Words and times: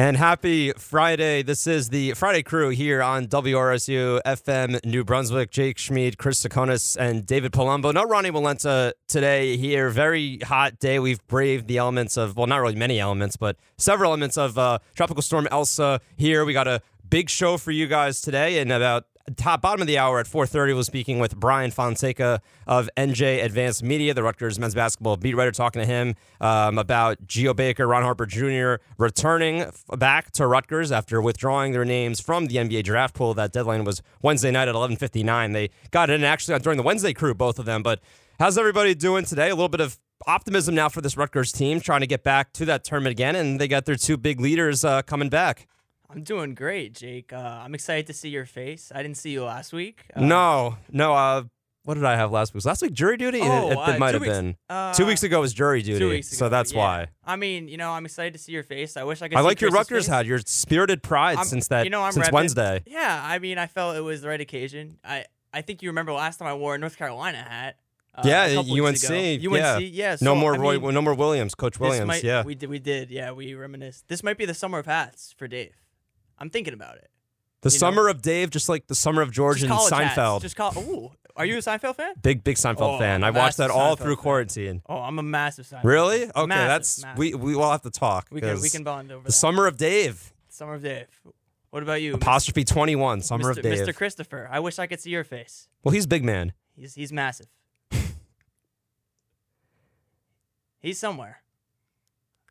And 0.00 0.16
happy 0.16 0.72
Friday. 0.78 1.42
This 1.42 1.66
is 1.66 1.90
the 1.90 2.14
Friday 2.14 2.42
crew 2.42 2.70
here 2.70 3.02
on 3.02 3.26
WRSU 3.26 4.22
FM 4.24 4.82
New 4.82 5.04
Brunswick. 5.04 5.50
Jake 5.50 5.76
Schmeid, 5.76 6.16
Chris 6.16 6.42
Tsakonas, 6.42 6.96
and 6.98 7.26
David 7.26 7.52
Palumbo. 7.52 7.92
No 7.92 8.04
Ronnie 8.04 8.30
Walenta 8.30 8.92
today 9.08 9.58
here. 9.58 9.90
Very 9.90 10.38
hot 10.38 10.78
day. 10.78 10.98
We've 10.98 11.20
braved 11.26 11.68
the 11.68 11.76
elements 11.76 12.16
of, 12.16 12.34
well, 12.34 12.46
not 12.46 12.62
really 12.62 12.76
many 12.76 12.98
elements, 12.98 13.36
but 13.36 13.58
several 13.76 14.12
elements 14.12 14.38
of 14.38 14.56
uh, 14.56 14.78
Tropical 14.94 15.20
Storm 15.20 15.46
Elsa 15.50 16.00
here. 16.16 16.46
We 16.46 16.54
got 16.54 16.66
a 16.66 16.80
big 17.06 17.28
show 17.28 17.58
for 17.58 17.70
you 17.70 17.86
guys 17.86 18.22
today 18.22 18.58
in 18.58 18.70
about 18.70 19.04
top 19.36 19.62
bottom 19.62 19.80
of 19.80 19.86
the 19.86 19.98
hour 19.98 20.18
at 20.18 20.26
4.30 20.26 20.74
we'll 20.74 20.84
speaking 20.84 21.18
with 21.18 21.36
brian 21.36 21.70
fonseca 21.70 22.40
of 22.66 22.88
nj 22.96 23.44
advanced 23.44 23.82
media 23.82 24.14
the 24.14 24.22
rutgers 24.22 24.58
men's 24.58 24.74
basketball 24.74 25.16
beat 25.16 25.34
writer 25.34 25.52
talking 25.52 25.80
to 25.80 25.86
him 25.86 26.14
um, 26.40 26.78
about 26.78 27.26
geo 27.26 27.54
baker 27.54 27.86
ron 27.86 28.02
harper 28.02 28.26
jr 28.26 28.74
returning 28.98 29.60
f- 29.60 29.84
back 29.98 30.30
to 30.32 30.46
rutgers 30.46 30.90
after 30.92 31.20
withdrawing 31.20 31.72
their 31.72 31.84
names 31.84 32.20
from 32.20 32.46
the 32.46 32.56
nba 32.56 32.82
draft 32.82 33.14
pool. 33.14 33.34
That 33.34 33.52
deadline 33.52 33.84
was 33.84 34.02
wednesday 34.22 34.50
night 34.50 34.68
at 34.68 34.74
11.59 34.74 35.52
they 35.52 35.70
got 35.90 36.10
in 36.10 36.24
actually 36.24 36.58
during 36.60 36.76
the 36.76 36.82
wednesday 36.82 37.12
crew 37.12 37.34
both 37.34 37.58
of 37.58 37.66
them 37.66 37.82
but 37.82 38.00
how's 38.40 38.56
everybody 38.56 38.94
doing 38.94 39.22
today? 39.24 39.50
A 39.50 39.54
little 39.54 39.68
bit 39.68 39.82
of 39.82 39.98
optimism 40.26 40.74
now 40.74 40.88
for 40.88 41.02
this 41.02 41.16
rutgers 41.16 41.52
team 41.52 41.78
trying 41.78 42.00
to 42.00 42.06
get 42.06 42.22
back 42.22 42.52
to 42.54 42.64
that 42.64 42.84
tournament 42.84 43.12
again 43.12 43.36
and 43.36 43.60
they 43.60 43.68
got 43.68 43.84
their 43.84 43.96
two 43.96 44.16
big 44.16 44.40
leaders 44.40 44.84
uh, 44.84 45.02
coming 45.02 45.28
back 45.28 45.66
I'm 46.12 46.22
doing 46.22 46.54
great, 46.54 46.94
Jake. 46.94 47.32
Uh, 47.32 47.36
I'm 47.64 47.74
excited 47.74 48.06
to 48.08 48.12
see 48.12 48.28
your 48.30 48.46
face. 48.46 48.90
I 48.94 49.02
didn't 49.02 49.16
see 49.16 49.30
you 49.30 49.44
last 49.44 49.72
week. 49.72 50.04
Uh, 50.14 50.20
No, 50.22 50.76
no. 50.90 51.14
Uh, 51.14 51.44
what 51.84 51.94
did 51.94 52.04
I 52.04 52.16
have 52.16 52.30
last 52.30 52.52
week? 52.52 52.64
Last 52.64 52.82
week 52.82 52.92
jury 52.92 53.16
duty? 53.16 53.40
Oh, 53.42 53.68
it, 53.68 53.72
it 53.72 53.78
uh, 53.78 53.98
might 53.98 54.08
two 54.10 54.14
have 54.14 54.22
weeks- 54.22 54.34
been. 54.34 54.56
uh, 54.68 54.92
two 54.92 55.06
weeks 55.06 55.22
ago 55.22 55.40
was 55.40 55.54
jury 55.54 55.82
duty. 55.82 55.98
Two 55.98 56.10
weeks 56.10 56.28
So 56.28 56.48
that's 56.48 56.72
yeah. 56.72 56.78
why. 56.78 57.06
I 57.24 57.36
mean, 57.36 57.68
you 57.68 57.76
know, 57.78 57.90
I'm 57.92 58.04
excited 58.04 58.32
to 58.34 58.38
see 58.38 58.52
your 58.52 58.62
face. 58.64 58.96
I 58.96 59.04
wish 59.04 59.22
I 59.22 59.28
could. 59.28 59.38
I 59.38 59.40
like 59.40 59.60
your 59.60 59.70
Chris's 59.70 59.90
Rutgers 59.90 60.06
face. 60.06 60.14
hat. 60.14 60.26
Your 60.26 60.40
spirited 60.40 61.02
pride 61.02 61.38
I'm- 61.38 61.46
since 61.46 61.68
that 61.68 61.84
you 61.84 61.90
know, 61.90 62.02
I'm 62.02 62.12
since 62.12 62.28
repping. 62.28 62.32
Wednesday. 62.32 62.82
Yeah, 62.86 63.20
I 63.24 63.38
mean, 63.38 63.56
I 63.58 63.66
felt 63.66 63.96
it 63.96 64.00
was 64.02 64.20
the 64.22 64.28
right 64.28 64.40
occasion. 64.40 64.98
I 65.04 65.24
I 65.52 65.62
think 65.62 65.82
you 65.82 65.88
remember 65.88 66.12
last 66.12 66.38
time 66.38 66.48
I 66.48 66.54
wore 66.54 66.74
a 66.74 66.78
North 66.78 66.96
Carolina 66.98 67.38
hat. 67.38 67.76
Uh, 68.14 68.22
Yeah, 68.24 68.44
a 68.46 68.54
couple 68.56 68.74
weeks 68.74 69.04
UNC, 69.08 69.40
ago. 69.40 69.54
UNC, 69.54 69.60
yeah. 69.62 69.78
yeah. 69.78 70.10
no 70.20 70.32
so, 70.32 70.34
more 70.34 70.54
I 70.54 70.58
Roy. 70.58 70.78
mean, 70.80 70.94
no 70.94 71.00
more 71.02 71.14
Williams. 71.14 71.54
Coach 71.54 71.78
Williams. 71.80 72.06
might- 72.08 72.22
yeah. 72.24 72.42
we 72.44 72.54
did. 72.56 72.68
We 72.68 72.78
did. 72.80 73.10
Yeah, 73.10 73.30
we 73.32 73.54
reminisced. 73.54 74.06
This 74.08 74.22
might 74.22 74.36
be 74.36 74.44
the 74.44 74.54
summer 74.54 74.78
of 74.80 74.86
hats 74.86 75.32
for 75.38 75.48
Dave. 75.48 75.74
I'm 76.40 76.50
thinking 76.50 76.74
about 76.74 76.96
it. 76.96 77.10
the 77.62 77.68
you 77.68 77.74
know. 77.74 77.78
summer 77.78 78.08
of 78.08 78.22
Dave, 78.22 78.50
just 78.50 78.68
like 78.68 78.86
the 78.86 78.94
summer 78.94 79.22
of 79.22 79.30
George 79.30 79.58
Just 79.60 79.64
and 79.70 79.72
college 79.72 79.92
hats. 79.92 80.18
Seinfeld. 80.18 80.40
Just 80.42 80.56
call. 80.56 80.72
Ooh, 80.78 81.10
are 81.36 81.44
you 81.44 81.56
a 81.56 81.60
Seinfeld 81.60 81.96
fan? 81.96 82.14
big 82.22 82.42
big 82.42 82.56
Seinfeld 82.56 82.96
Oh, 82.96 82.98
fan. 82.98 83.22
I 83.22 83.30
watched 83.30 83.58
that 83.58 83.70
all 83.70 83.96
Seinfeld 83.96 83.98
through 84.02 84.16
fan. 84.16 84.22
quarantine. 84.22 84.82
Oh, 84.88 84.98
I'm 84.98 85.18
a 85.18 85.22
massive 85.22 85.66
Seinfeld. 85.66 85.84
Really? 85.84 86.24
Okay, 86.24 86.46
Massive, 86.46 86.68
that's 86.68 87.02
massive. 87.02 87.18
we 87.18 87.34
we 87.34 87.54
will 87.56 87.70
have 87.70 87.82
to 87.82 87.90
talk. 87.90 88.28
We 88.30 88.40
can 88.40 88.60
we 88.60 88.70
can 88.70 88.82
bond 88.84 89.12
over 89.12 89.22
the 89.22 89.26
that. 89.28 89.32
summer 89.32 89.66
of 89.66 89.76
Dave. 89.76 90.32
Summer 90.48 90.74
of 90.74 90.82
Dave. 90.82 91.06
What 91.70 91.82
about 91.84 92.02
you, 92.02 92.14
Apostrophe 92.14 92.64
twenty 92.64 92.96
one. 92.96 93.20
Summer 93.20 93.52
Mr. 93.52 93.58
of 93.58 93.62
Dave. 93.62 93.86
Mr. 93.86 93.94
Christopher? 93.94 94.48
I 94.50 94.58
wish 94.60 94.78
I 94.78 94.86
could 94.86 95.00
see 95.00 95.10
your 95.10 95.22
face. 95.24 95.68
Well, 95.84 95.92
he's 95.92 96.06
big 96.06 96.24
man. 96.24 96.52
He's 96.74 96.94
he's 96.94 97.12
massive. 97.12 97.46
he's 100.80 100.98
somewhere. 100.98 101.42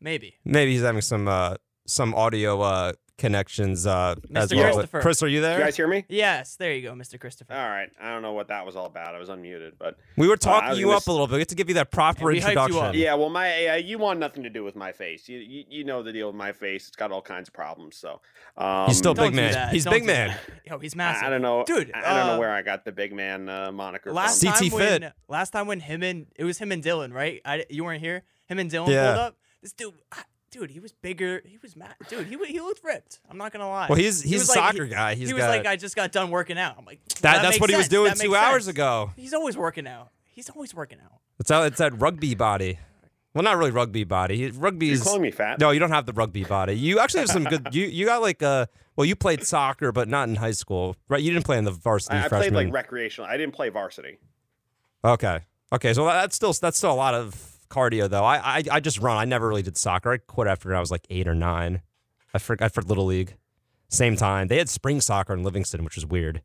Maybe. 0.01 0.35
Maybe 0.45 0.71
he's 0.73 0.81
having 0.83 1.01
some 1.01 1.27
uh 1.27 1.55
some 1.85 2.13
audio 2.15 2.61
uh 2.61 2.93
connections 3.19 3.85
uh 3.85 4.15
as 4.33 4.51
well. 4.53 4.63
Christopher. 4.73 5.01
Chris, 5.01 5.21
are 5.21 5.27
you 5.27 5.41
there? 5.41 5.59
You 5.59 5.63
guys 5.65 5.75
hear 5.77 5.87
me? 5.87 6.05
Yes, 6.09 6.55
there 6.55 6.73
you 6.73 6.81
go, 6.81 6.93
Mr. 6.93 7.19
Christopher. 7.19 7.53
All 7.53 7.69
right. 7.69 7.89
I 8.01 8.09
don't 8.11 8.21
know 8.23 8.33
what 8.33 8.47
that 8.47 8.65
was 8.65 8.75
all 8.75 8.85
about. 8.87 9.13
I 9.13 9.19
was 9.19 9.29
unmuted, 9.29 9.73
but 9.77 9.97
We 10.17 10.27
were 10.27 10.33
Uh, 10.33 10.37
talking 10.37 10.69
was 10.69 10.79
you 10.79 10.91
up 10.91 10.97
s- 10.97 11.07
a 11.07 11.11
little 11.11 11.27
bit. 11.27 11.33
We 11.33 11.39
have 11.41 11.47
to 11.49 11.55
give 11.55 11.67
you 11.69 11.75
that 11.75 11.91
proper 11.91 12.21
Yeah, 12.21 12.25
we 12.25 12.39
hyped 12.41 12.55
you 12.55 12.61
introduction. 12.63 13.01
yeah. 13.01 13.13
Well, 13.13 13.29
my 13.29 13.67
uh, 13.67 13.75
you 13.75 13.97
want 13.99 14.19
nothing 14.19 14.43
to 14.43 14.49
do 14.49 14.63
with 14.63 14.75
my 14.75 14.91
face. 14.91 15.29
You, 15.29 15.37
you 15.39 15.63
you 15.69 15.83
know 15.83 16.01
the 16.01 16.11
deal 16.11 16.27
with 16.27 16.35
my 16.35 16.51
face. 16.51 16.87
It's 16.87 16.95
got 16.95 17.11
all 17.11 17.21
kinds 17.21 17.49
of 17.49 17.53
problems. 17.53 17.95
So 17.97 18.21
um, 18.57 18.87
He's 18.87 18.97
still 18.97 19.13
big 19.13 19.33
man. 19.35 19.51
that. 19.53 19.73
He's 19.73 19.83
Don't 19.85 19.93
big 19.93 20.05
man. 20.05 20.29
that. 20.29 20.39
Yo, 20.65 20.79
he's 20.79 20.95
massive. 20.95 21.23
I, 21.23 21.27
I 21.27 21.29
don't 21.29 21.41
know, 21.41 21.63
dude. 21.65 21.91
I, 21.93 21.99
I 21.99 22.13
don't 22.17 22.29
uh, 22.29 22.33
know 22.33 22.39
where 22.39 22.52
I 22.52 22.61
got 22.61 22.85
the 22.85 22.91
big 22.91 23.13
man 23.13 23.47
uh, 23.49 23.71
moniker 23.71 24.11
Last 24.11 24.41
from. 24.41 24.52
CT 24.53 24.59
time 24.59 24.71
when 24.79 25.02
Fit. 25.02 25.13
last 25.27 25.49
time 25.52 25.67
when 25.67 25.79
him 25.81 26.02
and 26.03 26.27
it 26.35 26.43
was 26.45 26.58
him 26.58 26.71
and 26.71 26.83
Dylan, 26.83 27.13
right? 27.13 27.41
I, 27.45 27.65
you 27.69 27.83
weren't 27.83 28.02
here. 28.02 28.23
Him 28.47 28.59
and 28.59 28.71
Dylan 28.71 28.87
Yeah. 28.89 29.05
pulled 29.13 29.17
up. 29.19 29.35
This 29.61 29.73
dude, 29.73 29.93
dude, 30.52 30.71
he 30.71 30.80
was 30.80 30.92
bigger. 30.92 31.42
He 31.45 31.58
was 31.61 31.76
mad. 31.76 31.95
Dude, 32.08 32.27
he 32.27 32.36
wa- 32.36 32.45
he 32.45 32.60
looked 32.60 32.83
ripped. 32.83 33.20
I'm 33.30 33.37
not 33.37 33.52
gonna 33.52 33.70
lie. 33.70 33.87
Well, 33.87 33.98
he's 33.98 34.21
he's 34.21 34.39
was 34.42 34.49
a 34.49 34.54
soccer 34.54 34.86
he- 34.86 34.92
guy. 34.92 35.15
He's 35.15 35.27
he 35.30 35.33
was 35.33 35.42
got 35.43 35.49
like, 35.49 35.65
I 35.65 35.76
just 35.76 35.95
got 35.95 36.11
done 36.11 36.30
working 36.32 36.58
out. 36.58 36.76
I'm 36.77 36.86
like, 36.86 36.99
that. 37.08 37.21
that 37.21 37.42
That's 37.42 37.48
makes 37.55 37.61
what 37.61 37.70
he 37.70 37.76
was 37.76 37.87
doing 37.87 38.10
That 38.10 38.17
two 38.17 38.32
makes 38.32 38.42
hours 38.43 38.65
sense. 38.65 38.76
ago. 38.76 39.11
He's 39.15 39.33
always 39.33 39.55
working 39.58 39.88
out. 39.88 40.09
He's 40.23 40.49
always 40.49 40.73
working 40.73 40.99
out. 41.04 41.20
It's 41.39 41.49
that 41.49 41.65
it's 41.67 41.77
that 41.80 41.99
rugby 41.99 42.36
body. 42.36 42.80
Well, 43.33 43.43
not 43.43 43.58
really 43.58 43.71
rugby 43.71 44.04
body. 44.05 44.49
Rugby 44.52 44.88
you 44.88 44.93
is 44.93 45.04
calling 45.04 45.21
me 45.21 45.32
fat? 45.32 45.59
no. 45.59 45.70
You 45.71 45.80
don't 45.80 45.92
have 45.92 46.05
the 46.05 46.14
rugby 46.14 46.43
body. 46.43 46.73
You 46.73 46.99
actually 46.99 47.20
have 47.21 47.30
some 47.30 47.43
good. 47.43 47.67
You 47.73 47.86
you 47.86 48.05
got 48.05 48.21
like 48.21 48.42
a. 48.42 48.67
Well, 48.95 49.05
you 49.05 49.15
played 49.15 49.43
soccer, 49.45 49.92
but 49.93 50.09
not 50.09 50.27
in 50.27 50.36
high 50.36 50.52
school, 50.52 50.95
right? 51.08 51.21
You 51.21 51.32
didn't 51.32 51.45
play 51.45 51.58
in 51.58 51.64
the 51.64 51.71
varsity 51.71 52.17
I, 52.17 52.26
I 52.26 52.27
freshman. 52.27 52.54
played 52.54 52.65
like 52.65 52.73
recreational. 52.73 53.30
I 53.30 53.38
didn't 53.38 53.54
play 53.54 53.70
varsity. 53.70 54.17
Okay. 55.05 55.39
Okay. 55.71 55.93
So 55.93 56.05
that's 56.05 56.36
still 56.36 56.54
that's 56.54 56.77
still 56.77 56.92
a 56.92 56.95
lot 56.95 57.14
of 57.14 57.33
cardio 57.69 58.09
though. 58.09 58.23
I 58.23 58.37
I, 58.57 58.63
I 58.71 58.80
just 58.80 58.99
run. 58.99 59.17
I 59.17 59.25
never 59.25 59.47
really 59.47 59.61
did 59.61 59.77
soccer. 59.77 60.11
I 60.11 60.17
quit 60.17 60.47
after 60.47 60.75
I 60.75 60.80
was 60.80 60.91
like 60.91 61.05
eight 61.09 61.27
or 61.27 61.35
nine. 61.35 61.81
I 62.33 62.39
for 62.39 62.55
I 62.59 62.69
for 62.69 62.81
little 62.81 63.05
league. 63.05 63.35
Same 63.89 64.15
time 64.15 64.47
they 64.47 64.57
had 64.57 64.69
spring 64.69 65.02
soccer 65.02 65.33
in 65.33 65.43
Livingston, 65.43 65.83
which 65.83 65.95
was 65.95 66.05
weird. 66.05 66.41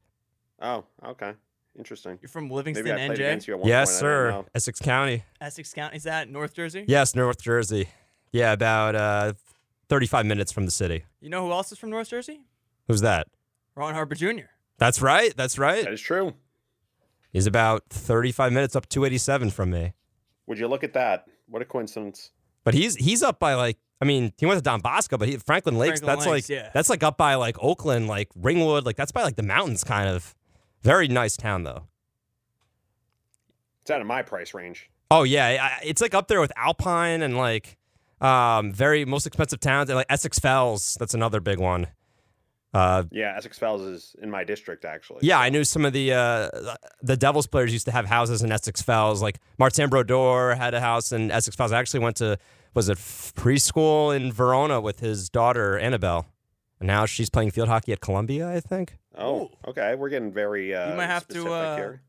Oh, 0.60 0.84
okay, 1.04 1.32
interesting. 1.78 2.18
You're 2.22 2.28
from 2.30 2.50
Livingston, 2.50 2.84
Maybe 2.84 2.94
I 2.94 3.06
played 3.06 3.18
NJ, 3.18 3.20
against 3.20 3.48
you 3.48 3.54
at 3.54 3.60
one 3.60 3.68
yes, 3.68 3.88
point. 3.90 3.96
I 3.96 4.00
sir. 4.00 4.24
didn't 4.26 4.40
know. 4.40 4.48
Essex 4.54 4.80
County. 4.80 5.24
Essex 5.40 5.74
County. 5.74 5.96
Is 5.96 6.02
that 6.04 6.30
North 6.30 6.54
Jersey? 6.54 6.84
Yes, 6.88 7.14
North 7.14 7.42
Jersey. 7.42 7.88
Yeah, 8.32 8.52
about 8.52 8.94
uh, 8.94 9.32
thirty-five 9.88 10.24
minutes 10.24 10.52
from 10.52 10.64
the 10.64 10.70
city. 10.70 11.04
You 11.20 11.28
know 11.28 11.44
who 11.46 11.52
else 11.52 11.70
is 11.70 11.78
from 11.78 11.90
North 11.90 12.08
Jersey? 12.08 12.40
Who's 12.88 13.02
that? 13.02 13.26
Ron 13.74 13.92
Harper 13.94 14.14
Jr. 14.14 14.46
That's 14.78 15.02
right. 15.02 15.36
That's 15.36 15.58
right. 15.58 15.84
That 15.84 15.92
is 15.92 16.00
true. 16.00 16.34
He's 17.32 17.46
about 17.46 17.82
thirty-five 17.90 18.52
minutes 18.52 18.74
up 18.74 18.88
two 18.88 19.04
eighty-seven 19.04 19.50
from 19.50 19.70
me. 19.70 19.92
Would 20.46 20.58
you 20.58 20.68
look 20.68 20.84
at 20.84 20.92
that? 20.94 21.26
What 21.48 21.62
a 21.62 21.64
coincidence. 21.64 22.30
But 22.64 22.74
he's 22.74 22.96
he's 22.96 23.22
up 23.22 23.38
by 23.38 23.54
like 23.54 23.78
I 24.00 24.04
mean 24.04 24.32
he 24.38 24.46
went 24.46 24.58
to 24.58 24.62
Don 24.62 24.80
Bosco, 24.80 25.16
but 25.16 25.28
he, 25.28 25.36
Franklin 25.36 25.76
Lakes 25.78 26.00
Franklin 26.00 26.18
that's 26.18 26.26
Lakes, 26.26 26.50
like 26.50 26.56
yeah. 26.56 26.70
that's 26.72 26.90
like 26.90 27.02
up 27.02 27.16
by 27.16 27.34
like 27.34 27.56
Oakland, 27.62 28.08
like 28.08 28.30
Ringwood, 28.34 28.86
like 28.86 28.96
that's 28.96 29.12
by 29.12 29.22
like 29.22 29.36
the 29.36 29.42
mountains, 29.42 29.84
kind 29.84 30.08
of. 30.08 30.34
Very 30.82 31.08
nice 31.08 31.36
town 31.36 31.62
though. 31.62 31.84
It's 33.82 33.90
out 33.90 34.00
of 34.00 34.06
my 34.06 34.22
price 34.22 34.54
range. 34.54 34.90
Oh 35.10 35.22
yeah, 35.22 35.78
it's 35.82 36.00
like 36.00 36.14
up 36.14 36.28
there 36.28 36.40
with 36.40 36.52
Alpine 36.56 37.22
and 37.22 37.36
like 37.36 37.76
um 38.20 38.72
very 38.72 39.04
most 39.04 39.26
expensive 39.26 39.60
towns 39.60 39.90
and 39.90 39.96
like 39.96 40.06
Essex 40.08 40.38
Fells. 40.38 40.96
That's 40.98 41.14
another 41.14 41.40
big 41.40 41.58
one. 41.58 41.88
Uh, 42.74 43.04
Yeah, 43.12 43.34
Essex 43.36 43.56
Fells 43.58 43.82
is 43.82 44.16
in 44.20 44.30
my 44.30 44.42
district 44.44 44.84
actually. 44.84 45.20
yeah, 45.22 45.38
I 45.38 45.48
knew 45.48 45.62
some 45.64 45.84
of 45.84 45.92
the 45.92 46.12
uh, 46.12 46.48
the 47.02 47.16
Devils 47.16 47.46
players 47.46 47.72
used 47.72 47.86
to 47.86 47.92
have 47.92 48.06
houses 48.06 48.42
in 48.42 48.50
Essex 48.52 48.82
Fells. 48.82 49.22
Like 49.22 49.38
Martin 49.58 49.88
Brodeur 49.88 50.54
had 50.56 50.74
a 50.74 50.80
house 50.80 51.12
in 51.12 51.30
Essex 51.30 51.54
Fells. 51.56 51.72
I 51.72 51.78
actually 51.78 52.00
went 52.00 52.16
to 52.16 52.36
was 52.74 52.88
it 52.88 52.98
preschool 52.98 54.14
in 54.14 54.32
Verona 54.32 54.80
with 54.80 55.00
his 55.00 55.28
daughter 55.28 55.78
Annabelle, 55.78 56.26
and 56.80 56.86
now 56.88 57.06
she's 57.06 57.30
playing 57.30 57.52
field 57.52 57.68
hockey 57.68 57.92
at 57.92 58.00
Columbia. 58.00 58.48
I 58.48 58.60
think. 58.60 58.96
Oh, 59.16 59.50
okay. 59.68 59.94
We're 59.94 60.08
getting 60.08 60.32
very. 60.32 60.74
Uh, 60.74 60.90
You 60.90 60.96
might 60.96 61.06
have 61.06 61.26
to, 61.28 61.34
specific 61.34 61.52
uh, 61.52 61.76
here. 61.76 62.02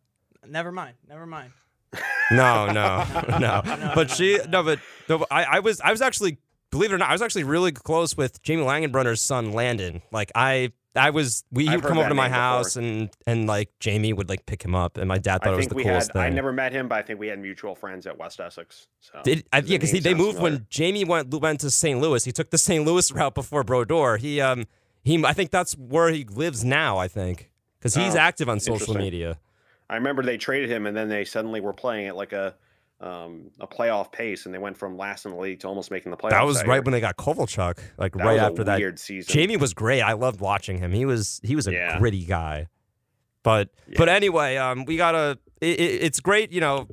Never 0.47 0.71
mind. 0.71 0.95
Never 1.07 1.25
mind. 1.27 1.51
No, 2.31 2.65
no, 2.71 3.05
no. 3.37 3.61
no, 3.61 3.91
But 3.93 4.09
she 4.09 4.37
no, 4.37 4.45
no, 4.49 4.63
but 4.63 4.79
no. 5.07 5.19
But 5.19 5.27
I, 5.31 5.43
I 5.43 5.59
was 5.59 5.79
I 5.79 5.91
was 5.91 6.01
actually 6.01 6.39
believe 6.75 6.91
it 6.91 6.95
or 6.95 6.97
not, 6.97 7.09
I 7.09 7.13
was 7.13 7.21
actually 7.21 7.43
really 7.43 7.71
close 7.71 8.15
with 8.15 8.41
Jamie 8.43 8.63
Langenbrunner's 8.63 9.21
son 9.21 9.51
Landon. 9.53 10.01
Like 10.11 10.31
I. 10.35 10.71
I 10.97 11.09
was 11.09 11.43
we 11.51 11.65
he 11.67 11.75
would 11.75 11.83
come 11.83 11.97
over 11.97 12.07
to 12.07 12.15
my 12.15 12.23
name 12.27 12.31
before. 12.31 12.41
house 12.41 12.75
and 12.77 13.09
and 13.27 13.47
like 13.47 13.69
Jamie 13.81 14.13
would 14.13 14.29
like 14.29 14.45
pick 14.45 14.63
him 14.63 14.73
up 14.73 14.95
and 14.95 15.09
my 15.09 15.17
dad 15.17 15.39
thought 15.43 15.49
I 15.49 15.53
it 15.55 15.57
was 15.57 15.67
the 15.67 15.75
coolest 15.75 16.07
had. 16.07 16.13
thing. 16.13 16.21
I 16.21 16.29
never 16.29 16.53
met 16.53 16.71
him, 16.71 16.87
but 16.87 16.97
I 16.99 17.01
think 17.01 17.19
we 17.19 17.27
had 17.27 17.37
mutual 17.37 17.75
friends 17.75 18.07
at 18.07 18.17
West 18.17 18.39
Essex. 18.39 18.87
So 19.01 19.19
Did, 19.21 19.45
I, 19.51 19.57
yeah, 19.57 19.77
because 19.77 19.91
they 19.91 20.13
moved 20.13 20.37
familiar. 20.37 20.41
when 20.59 20.67
Jamie 20.69 21.03
went 21.03 21.33
went 21.33 21.59
to 21.59 21.69
St. 21.69 21.99
Louis. 21.99 22.23
He 22.23 22.31
took 22.31 22.49
the 22.49 22.57
St. 22.57 22.85
Louis 22.85 23.11
route 23.11 23.35
before 23.35 23.65
Brodeur. 23.65 24.15
He 24.15 24.39
um 24.39 24.67
he 25.03 25.21
I 25.25 25.33
think 25.33 25.51
that's 25.51 25.73
where 25.73 26.11
he 26.11 26.23
lives 26.23 26.63
now. 26.63 26.97
I 26.97 27.09
think 27.09 27.51
because 27.77 27.93
he's 27.93 28.15
Oh, 28.15 28.19
active 28.19 28.47
on 28.47 28.61
social 28.61 28.93
media. 28.95 29.37
I 29.89 29.95
remember 29.95 30.23
they 30.23 30.37
traded 30.37 30.69
him, 30.69 30.85
and 30.85 30.95
then 30.95 31.09
they 31.09 31.25
suddenly 31.25 31.59
were 31.59 31.73
playing 31.73 32.07
at 32.07 32.15
like 32.15 32.31
a 32.31 32.55
um, 33.01 33.51
a 33.59 33.67
playoff 33.67 34.11
pace, 34.11 34.45
and 34.45 34.53
they 34.53 34.57
went 34.59 34.77
from 34.77 34.97
last 34.97 35.25
in 35.25 35.31
the 35.31 35.37
league 35.37 35.59
to 35.61 35.67
almost 35.67 35.91
making 35.91 36.11
the 36.11 36.17
playoffs. 36.17 36.29
That 36.31 36.45
was 36.45 36.65
right 36.65 36.83
when 36.83 36.91
they 36.93 37.01
got 37.01 37.17
Kovalchuk. 37.17 37.77
Like 37.97 38.13
That 38.13 38.23
right 38.25 38.39
after 38.39 38.63
that, 38.63 38.79
weird 38.79 38.99
season. 38.99 39.31
Jamie 39.33 39.57
was 39.57 39.73
great. 39.73 40.01
I 40.01 40.13
loved 40.13 40.39
watching 40.39 40.77
him. 40.77 40.91
He 40.93 41.05
was 41.05 41.41
he 41.43 41.55
was 41.55 41.67
a 41.67 41.73
Yeah. 41.73 41.99
gritty 41.99 42.25
guy. 42.25 42.67
But 43.43 43.69
Yeah. 43.87 43.95
but 43.97 44.09
anyway, 44.09 44.57
um, 44.57 44.85
we 44.85 44.97
gotta. 44.97 45.37
It, 45.61 45.79
it, 45.79 46.03
it's 46.03 46.19
great, 46.19 46.51
you 46.51 46.61
know. 46.61 46.87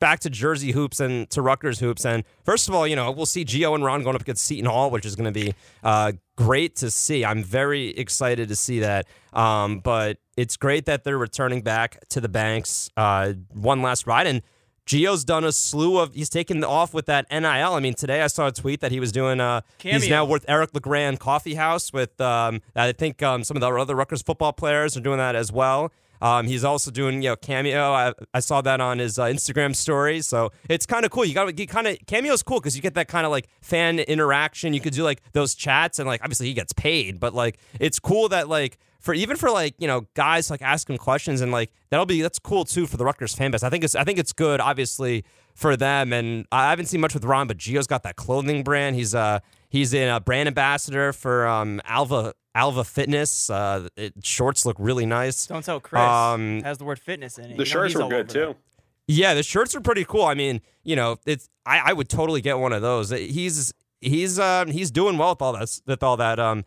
Back 0.00 0.20
to 0.20 0.28
Jersey 0.28 0.72
hoops 0.72 1.00
and 1.00 1.30
to 1.30 1.40
Rutgers 1.40 1.78
hoops, 1.78 2.04
and 2.04 2.24
first 2.44 2.68
of 2.68 2.74
all, 2.74 2.86
you 2.86 2.94
know 2.94 3.10
we'll 3.10 3.24
see 3.24 3.42
Geo 3.42 3.74
and 3.74 3.82
Ron 3.82 4.02
going 4.02 4.14
up 4.16 4.20
against 4.20 4.44
Seton 4.44 4.66
Hall, 4.66 4.90
which 4.90 5.06
is 5.06 5.16
going 5.16 5.32
to 5.32 5.40
be 5.40 5.54
uh, 5.82 6.12
great 6.36 6.76
to 6.76 6.90
see. 6.90 7.24
I'm 7.24 7.42
very 7.42 7.88
excited 7.90 8.48
to 8.48 8.56
see 8.56 8.80
that. 8.80 9.06
Um, 9.32 9.78
but 9.78 10.18
it's 10.36 10.58
great 10.58 10.84
that 10.86 11.04
they're 11.04 11.16
returning 11.16 11.62
back 11.62 12.06
to 12.10 12.20
the 12.20 12.28
banks. 12.28 12.90
Uh, 12.98 13.32
one 13.52 13.80
last 13.80 14.06
ride, 14.06 14.26
and 14.26 14.42
Geo's 14.86 15.24
done 15.24 15.44
a 15.44 15.52
slew 15.52 15.98
of. 15.98 16.14
He's 16.14 16.28
taken 16.28 16.62
off 16.62 16.92
with 16.92 17.06
that 17.06 17.26
NIL. 17.30 17.44
I 17.74 17.80
mean, 17.80 17.94
today 17.94 18.22
I 18.22 18.26
saw 18.26 18.48
a 18.48 18.52
tweet 18.52 18.80
that 18.80 18.92
he 18.92 19.00
was 19.00 19.12
doing. 19.12 19.40
Uh, 19.40 19.62
he's 19.78 20.10
now 20.10 20.24
with 20.24 20.44
Eric 20.48 20.70
LeGrand 20.74 21.20
Coffee 21.20 21.54
House. 21.54 21.92
With 21.92 22.20
um, 22.20 22.60
I 22.76 22.92
think 22.92 23.22
um, 23.22 23.44
some 23.44 23.56
of 23.56 23.60
the 23.62 23.68
other 23.70 23.94
Rutgers 23.94 24.22
football 24.22 24.52
players 24.52 24.96
are 24.96 25.00
doing 25.00 25.18
that 25.18 25.34
as 25.34 25.50
well. 25.50 25.90
Um, 26.20 26.46
he's 26.46 26.64
also 26.64 26.90
doing 26.90 27.22
you 27.22 27.30
know 27.30 27.36
cameo. 27.36 27.92
I, 27.92 28.12
I 28.32 28.40
saw 28.40 28.60
that 28.62 28.80
on 28.80 28.98
his 28.98 29.18
uh, 29.18 29.24
Instagram 29.24 29.74
story, 29.74 30.20
so 30.20 30.52
it's 30.68 30.86
kind 30.86 31.04
of 31.04 31.10
cool. 31.10 31.24
You 31.24 31.34
got 31.34 31.44
to 31.44 31.52
get 31.52 31.68
kind 31.68 31.86
of 31.86 31.98
cameo's 32.06 32.42
cool 32.42 32.60
because 32.60 32.76
you 32.76 32.82
get 32.82 32.94
that 32.94 33.08
kind 33.08 33.26
of 33.26 33.32
like 33.32 33.48
fan 33.60 33.98
interaction. 33.98 34.72
You 34.74 34.80
could 34.80 34.94
do 34.94 35.02
like 35.02 35.20
those 35.32 35.54
chats, 35.54 35.98
and 35.98 36.06
like 36.06 36.22
obviously 36.22 36.46
he 36.46 36.54
gets 36.54 36.72
paid, 36.72 37.20
but 37.20 37.34
like 37.34 37.58
it's 37.80 37.98
cool 37.98 38.28
that 38.30 38.48
like 38.48 38.78
for 39.04 39.12
even 39.12 39.36
for 39.36 39.50
like 39.50 39.74
you 39.78 39.86
know 39.86 40.06
guys 40.14 40.50
like 40.50 40.62
asking 40.62 40.96
questions 40.96 41.42
and 41.42 41.52
like 41.52 41.70
that'll 41.90 42.06
be 42.06 42.22
that's 42.22 42.38
cool 42.38 42.64
too 42.64 42.86
for 42.86 42.96
the 42.96 43.04
Rutgers 43.04 43.34
fan 43.34 43.50
base. 43.50 43.62
I 43.62 43.68
think 43.68 43.84
it's 43.84 43.94
I 43.94 44.02
think 44.02 44.18
it's 44.18 44.32
good 44.32 44.60
obviously 44.60 45.24
for 45.54 45.76
them. 45.76 46.12
And 46.14 46.46
I 46.50 46.70
haven't 46.70 46.86
seen 46.86 47.02
much 47.02 47.12
with 47.12 47.22
Ron, 47.24 47.46
but 47.46 47.58
Geo's 47.58 47.86
got 47.86 48.02
that 48.04 48.16
clothing 48.16 48.62
brand. 48.62 48.96
He's 48.96 49.14
uh 49.14 49.40
he's 49.68 49.92
in 49.92 50.08
a 50.08 50.20
brand 50.20 50.46
ambassador 50.46 51.12
for 51.12 51.46
um 51.46 51.82
Alva 51.84 52.32
Alva 52.54 52.82
Fitness. 52.84 53.50
Uh, 53.50 53.88
it, 53.96 54.14
shorts 54.22 54.64
look 54.64 54.76
really 54.78 55.04
nice. 55.04 55.46
Don't 55.48 55.64
tell 55.64 55.80
Chris. 55.80 56.00
Um, 56.00 56.62
has 56.62 56.78
the 56.78 56.84
word 56.84 56.98
fitness 56.98 57.36
in 57.36 57.46
it. 57.46 57.50
You 57.50 57.56
The 57.58 57.64
shirts 57.66 57.92
he's 57.92 58.02
were 58.02 58.08
good 58.08 58.14
over 58.14 58.22
that. 58.24 58.54
too. 58.54 58.56
Yeah, 59.06 59.34
the 59.34 59.42
shirts 59.42 59.74
are 59.74 59.80
pretty 59.82 60.04
cool. 60.06 60.22
I 60.24 60.32
mean, 60.34 60.62
you 60.82 60.96
know, 60.96 61.18
it's 61.26 61.50
I, 61.66 61.80
I 61.90 61.92
would 61.92 62.08
totally 62.08 62.40
get 62.40 62.58
one 62.58 62.72
of 62.72 62.80
those. 62.80 63.10
He's 63.10 63.74
he's 64.00 64.38
um 64.38 64.70
he's 64.70 64.90
doing 64.90 65.18
well 65.18 65.30
with 65.30 65.42
all 65.42 65.52
that 65.52 65.80
with 65.86 66.02
all 66.02 66.16
that 66.16 66.38
um 66.38 66.64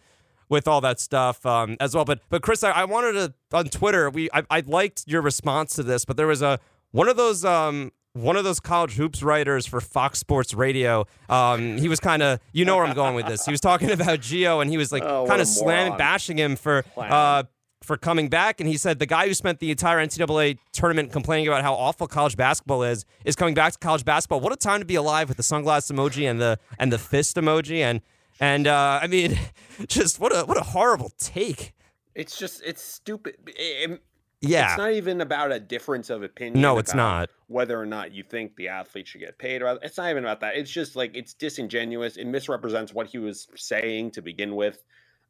with 0.50 0.68
all 0.68 0.82
that 0.82 1.00
stuff 1.00 1.46
um 1.46 1.78
as 1.80 1.96
well. 1.96 2.06
But 2.06 2.22
but 2.30 2.42
Chris, 2.42 2.64
I, 2.64 2.72
I 2.72 2.86
wanted 2.86 3.14
to 3.14 3.34
on 3.58 3.66
Twitter. 3.66 4.10
We 4.10 4.30
I, 4.34 4.44
I 4.50 4.60
liked 4.66 5.04
your 5.08 5.22
response 5.22 5.76
to 5.76 5.84
this, 5.84 6.06
but 6.06 6.18
there 6.18 6.28
was 6.28 6.42
a 6.42 6.60
one 6.92 7.08
of 7.10 7.18
those 7.18 7.44
um 7.46 7.92
one 8.14 8.36
of 8.36 8.44
those 8.44 8.60
college 8.60 8.96
hoops 8.96 9.22
writers 9.22 9.68
for 9.68 9.80
Fox 9.80 10.18
Sports 10.18 10.54
Radio. 10.56 11.06
Um, 11.30 11.78
he 11.78 11.88
was 11.88 12.00
kind 12.00 12.24
of 12.24 12.40
you 12.52 12.66
know 12.66 12.76
where 12.78 12.86
I'm 12.86 12.96
going 12.96 13.14
with 13.16 13.28
this. 13.28 13.46
He 13.46 13.52
was 13.52 13.62
talking 13.62 13.92
about 14.00 14.22
Geo, 14.22 14.60
and 14.60 14.70
he 14.72 14.78
was 14.78 14.92
like 14.92 15.04
Oh, 15.04 15.26
kind 15.28 15.42
of 15.42 15.48
slamming, 15.48 15.98
bashing 15.98 16.38
him 16.38 16.56
for 16.56 16.84
uh 16.98 17.44
for 17.84 17.96
coming 17.96 18.28
back. 18.28 18.60
And 18.60 18.68
he 18.68 18.76
said 18.76 18.98
the 19.00 19.06
guy 19.06 19.28
who 19.28 19.34
spent 19.36 19.60
the 19.60 19.70
entire 19.70 19.98
NCAA 20.06 20.58
tournament 20.74 21.12
complaining 21.12 21.48
about 21.48 21.62
how 21.62 21.74
awful 21.76 22.08
college 22.08 22.36
basketball 22.36 22.84
is 22.84 23.06
is 23.24 23.36
coming 23.36 23.54
back 23.54 23.74
to 23.74 23.80
college 23.80 24.04
basketball. 24.04 24.40
What 24.40 24.52
a 24.52 24.56
time 24.56 24.80
to 24.80 24.86
be 24.86 24.96
alive 24.96 25.28
with 25.28 25.38
the 25.38 25.44
sunglass 25.44 25.92
emoji 25.92 26.30
and 26.30 26.42
the 26.42 26.58
and 26.80 26.92
the 26.92 26.98
fist 26.98 27.36
emoji 27.38 27.80
and 27.82 28.02
and 28.40 28.68
uh, 28.68 29.00
I 29.02 29.08
mean, 29.08 29.38
just 29.88 30.20
what 30.20 30.36
a 30.36 30.46
what 30.46 30.58
a 30.58 30.64
horrible 30.64 31.12
take. 31.18 31.74
It's 32.16 32.38
just 32.38 32.62
it's 32.66 32.82
stupid. 32.82 33.36
It- 33.48 33.92
it- 33.92 34.04
Yeah, 34.42 34.70
It's 34.70 34.78
not 34.78 34.92
even 34.94 35.22
about 35.22 35.52
a 35.52 35.60
difference 35.60 36.12
of 36.12 36.22
opinion. 36.22 36.62
no, 36.62 36.78
it's 36.78 36.94
not. 36.94 37.30
Whether 37.48 37.80
or 37.82 37.88
not 37.88 38.14
you 38.14 38.22
think 38.24 38.56
the 38.56 38.68
athlete 38.68 39.08
should 39.08 39.22
get 39.22 39.40
paid, 39.40 39.64
or 39.64 39.80
it's 39.82 39.98
not 39.98 40.12
even 40.12 40.24
about 40.24 40.42
that. 40.42 40.56
It's 40.56 40.70
just 40.70 40.96
like 40.96 41.16
it's 41.16 41.34
disingenuous. 41.34 42.18
It 42.18 42.26
misrepresents 42.28 42.94
what 42.94 43.08
he 43.08 43.18
was 43.18 43.48
saying 43.56 44.12
to 44.12 44.22
begin 44.22 44.56
with. 44.56 44.84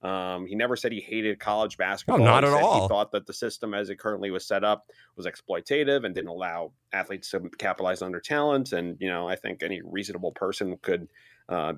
Um, 0.03 0.45
he 0.45 0.55
never 0.55 0.75
said 0.75 0.91
he 0.91 0.99
hated 0.99 1.39
college 1.39 1.77
basketball. 1.77 2.19
not 2.19 2.43
He 2.43 2.49
at 2.49 2.61
all. 2.61 2.81
He 2.81 2.87
thought 2.89 3.11
that 3.13 3.25
the 3.25 3.33
system, 3.33 3.73
as 3.73 3.89
it 3.89 3.97
currently 3.97 4.29
was 4.29 4.45
set 4.45 4.63
up, 4.65 4.91
was 5.15 5.25
exploitative 5.25 6.05
and 6.05 6.13
didn't 6.13 6.27
allow 6.29 6.73
athletes 6.91 7.31
to 7.31 7.49
capitalize 7.57 8.01
on 8.01 8.11
their 8.11 8.19
talent. 8.21 8.73
And 8.73 8.97
you 8.99 9.07
know, 9.07 9.27
I 9.27 9.35
think 9.37 9.63
any 9.63 9.81
reasonable 9.81 10.33
person 10.33 10.77
could 10.81 11.07
uh, 11.49 11.73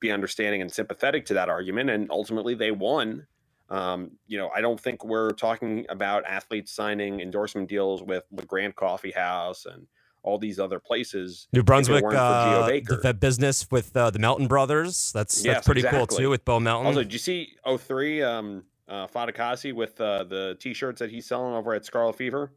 be 0.00 0.10
understanding 0.10 0.60
and 0.60 0.70
sympathetic 0.70 1.26
to 1.26 1.34
that 1.34 1.48
argument. 1.48 1.90
And 1.90 2.10
ultimately, 2.10 2.54
they 2.54 2.70
won. 2.70 3.26
Um, 3.70 4.12
you 4.26 4.38
know, 4.38 4.50
I 4.54 4.60
don't 4.60 4.78
think 4.78 5.04
we're 5.04 5.30
talking 5.30 5.86
about 5.88 6.24
athletes 6.26 6.72
signing 6.72 7.20
endorsement 7.20 7.68
deals 7.68 8.02
with 8.02 8.24
the 8.30 8.44
Grand 8.44 8.76
Coffee 8.76 9.10
House 9.10 9.66
and 9.66 9.86
all 10.22 10.38
these 10.38 10.58
other 10.58 10.80
places. 10.80 11.48
New 11.52 11.62
Brunswick, 11.62 12.02
weren't 12.02 12.14
for 12.14 12.18
Geo 12.18 12.60
uh, 12.60 12.66
Baker. 12.66 12.96
the, 12.96 13.02
the 13.02 13.14
business 13.14 13.70
with 13.70 13.96
uh, 13.96 14.10
the 14.10 14.18
Melton 14.18 14.46
brothers. 14.48 15.12
That's 15.12 15.36
that's 15.36 15.44
Yes, 15.44 15.64
pretty 15.64 15.82
cool 15.82 16.06
too 16.06 16.30
with 16.30 16.44
Bo 16.44 16.60
Melton. 16.60 16.86
Also, 16.86 17.02
did 17.02 17.12
you 17.12 17.18
see 17.18 17.56
03 17.78 18.22
um, 18.22 18.64
uh, 18.88 19.06
Fatukasi 19.06 19.74
with 19.74 20.00
uh, 20.00 20.24
the 20.24 20.56
T-shirts 20.60 20.98
that 20.98 21.10
he's 21.10 21.26
selling 21.26 21.54
over 21.54 21.74
at 21.74 21.84
Scarlet 21.84 22.16
Fever? 22.16 22.52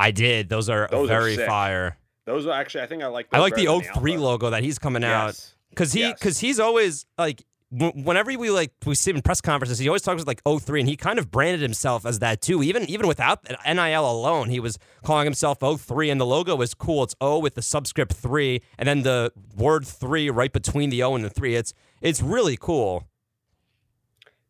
I 0.00 0.10
did. 0.10 0.48
Those 0.48 0.68
are 0.68 0.88
Those 0.90 1.08
very 1.08 1.36
sick. 1.36 1.46
fire. 1.46 1.98
Those 2.24 2.46
are 2.46 2.52
actually, 2.52 2.82
I 2.82 2.86
think 2.86 3.02
I 3.02 3.06
like. 3.06 3.28
I 3.32 3.38
like 3.38 3.54
the 3.54 3.66
better 3.66 3.80
than 3.80 3.94
03 3.94 4.16
logo 4.18 4.50
that 4.50 4.62
he's 4.62 4.78
coming 4.78 5.02
out. 5.04 5.54
Yes. 5.70 5.76
Cause 5.76 5.92
he, 5.92 6.00
Yes. 6.00 6.18
cause 6.20 6.38
he's 6.38 6.58
always 6.60 7.06
like, 7.18 7.44
w- 7.76 7.92
whenever 8.04 8.32
we 8.38 8.50
like 8.50 8.72
we 8.86 8.94
see 8.94 9.10
him 9.10 9.16
in 9.16 9.22
press 9.22 9.40
conferences, 9.40 9.78
he 9.78 9.88
always 9.88 10.02
talks 10.02 10.24
like 10.26 10.40
03, 10.44 10.80
and 10.80 10.88
he 10.88 10.96
kind 10.96 11.18
of 11.18 11.30
branded 11.30 11.60
himself 11.60 12.06
as 12.06 12.18
that 12.20 12.40
too. 12.40 12.62
Even 12.62 12.84
even 12.88 13.06
without 13.06 13.46
NIL 13.66 14.10
alone, 14.10 14.48
he 14.48 14.58
was 14.60 14.78
calling 15.04 15.24
himself 15.26 15.58
03, 15.60 16.10
and 16.10 16.20
the 16.20 16.26
logo 16.26 16.60
is 16.62 16.74
cool. 16.74 17.02
It's 17.04 17.14
O 17.20 17.38
with 17.38 17.54
the 17.54 17.62
subscript 17.62 18.14
three, 18.14 18.62
and 18.78 18.88
then 18.88 19.02
the 19.02 19.32
word 19.56 19.86
three 19.86 20.30
right 20.30 20.52
between 20.52 20.90
the 20.90 21.02
O 21.02 21.14
and 21.14 21.24
the 21.24 21.30
three. 21.30 21.54
It's 21.54 21.74
it's 22.00 22.22
really 22.22 22.56
cool. 22.56 23.06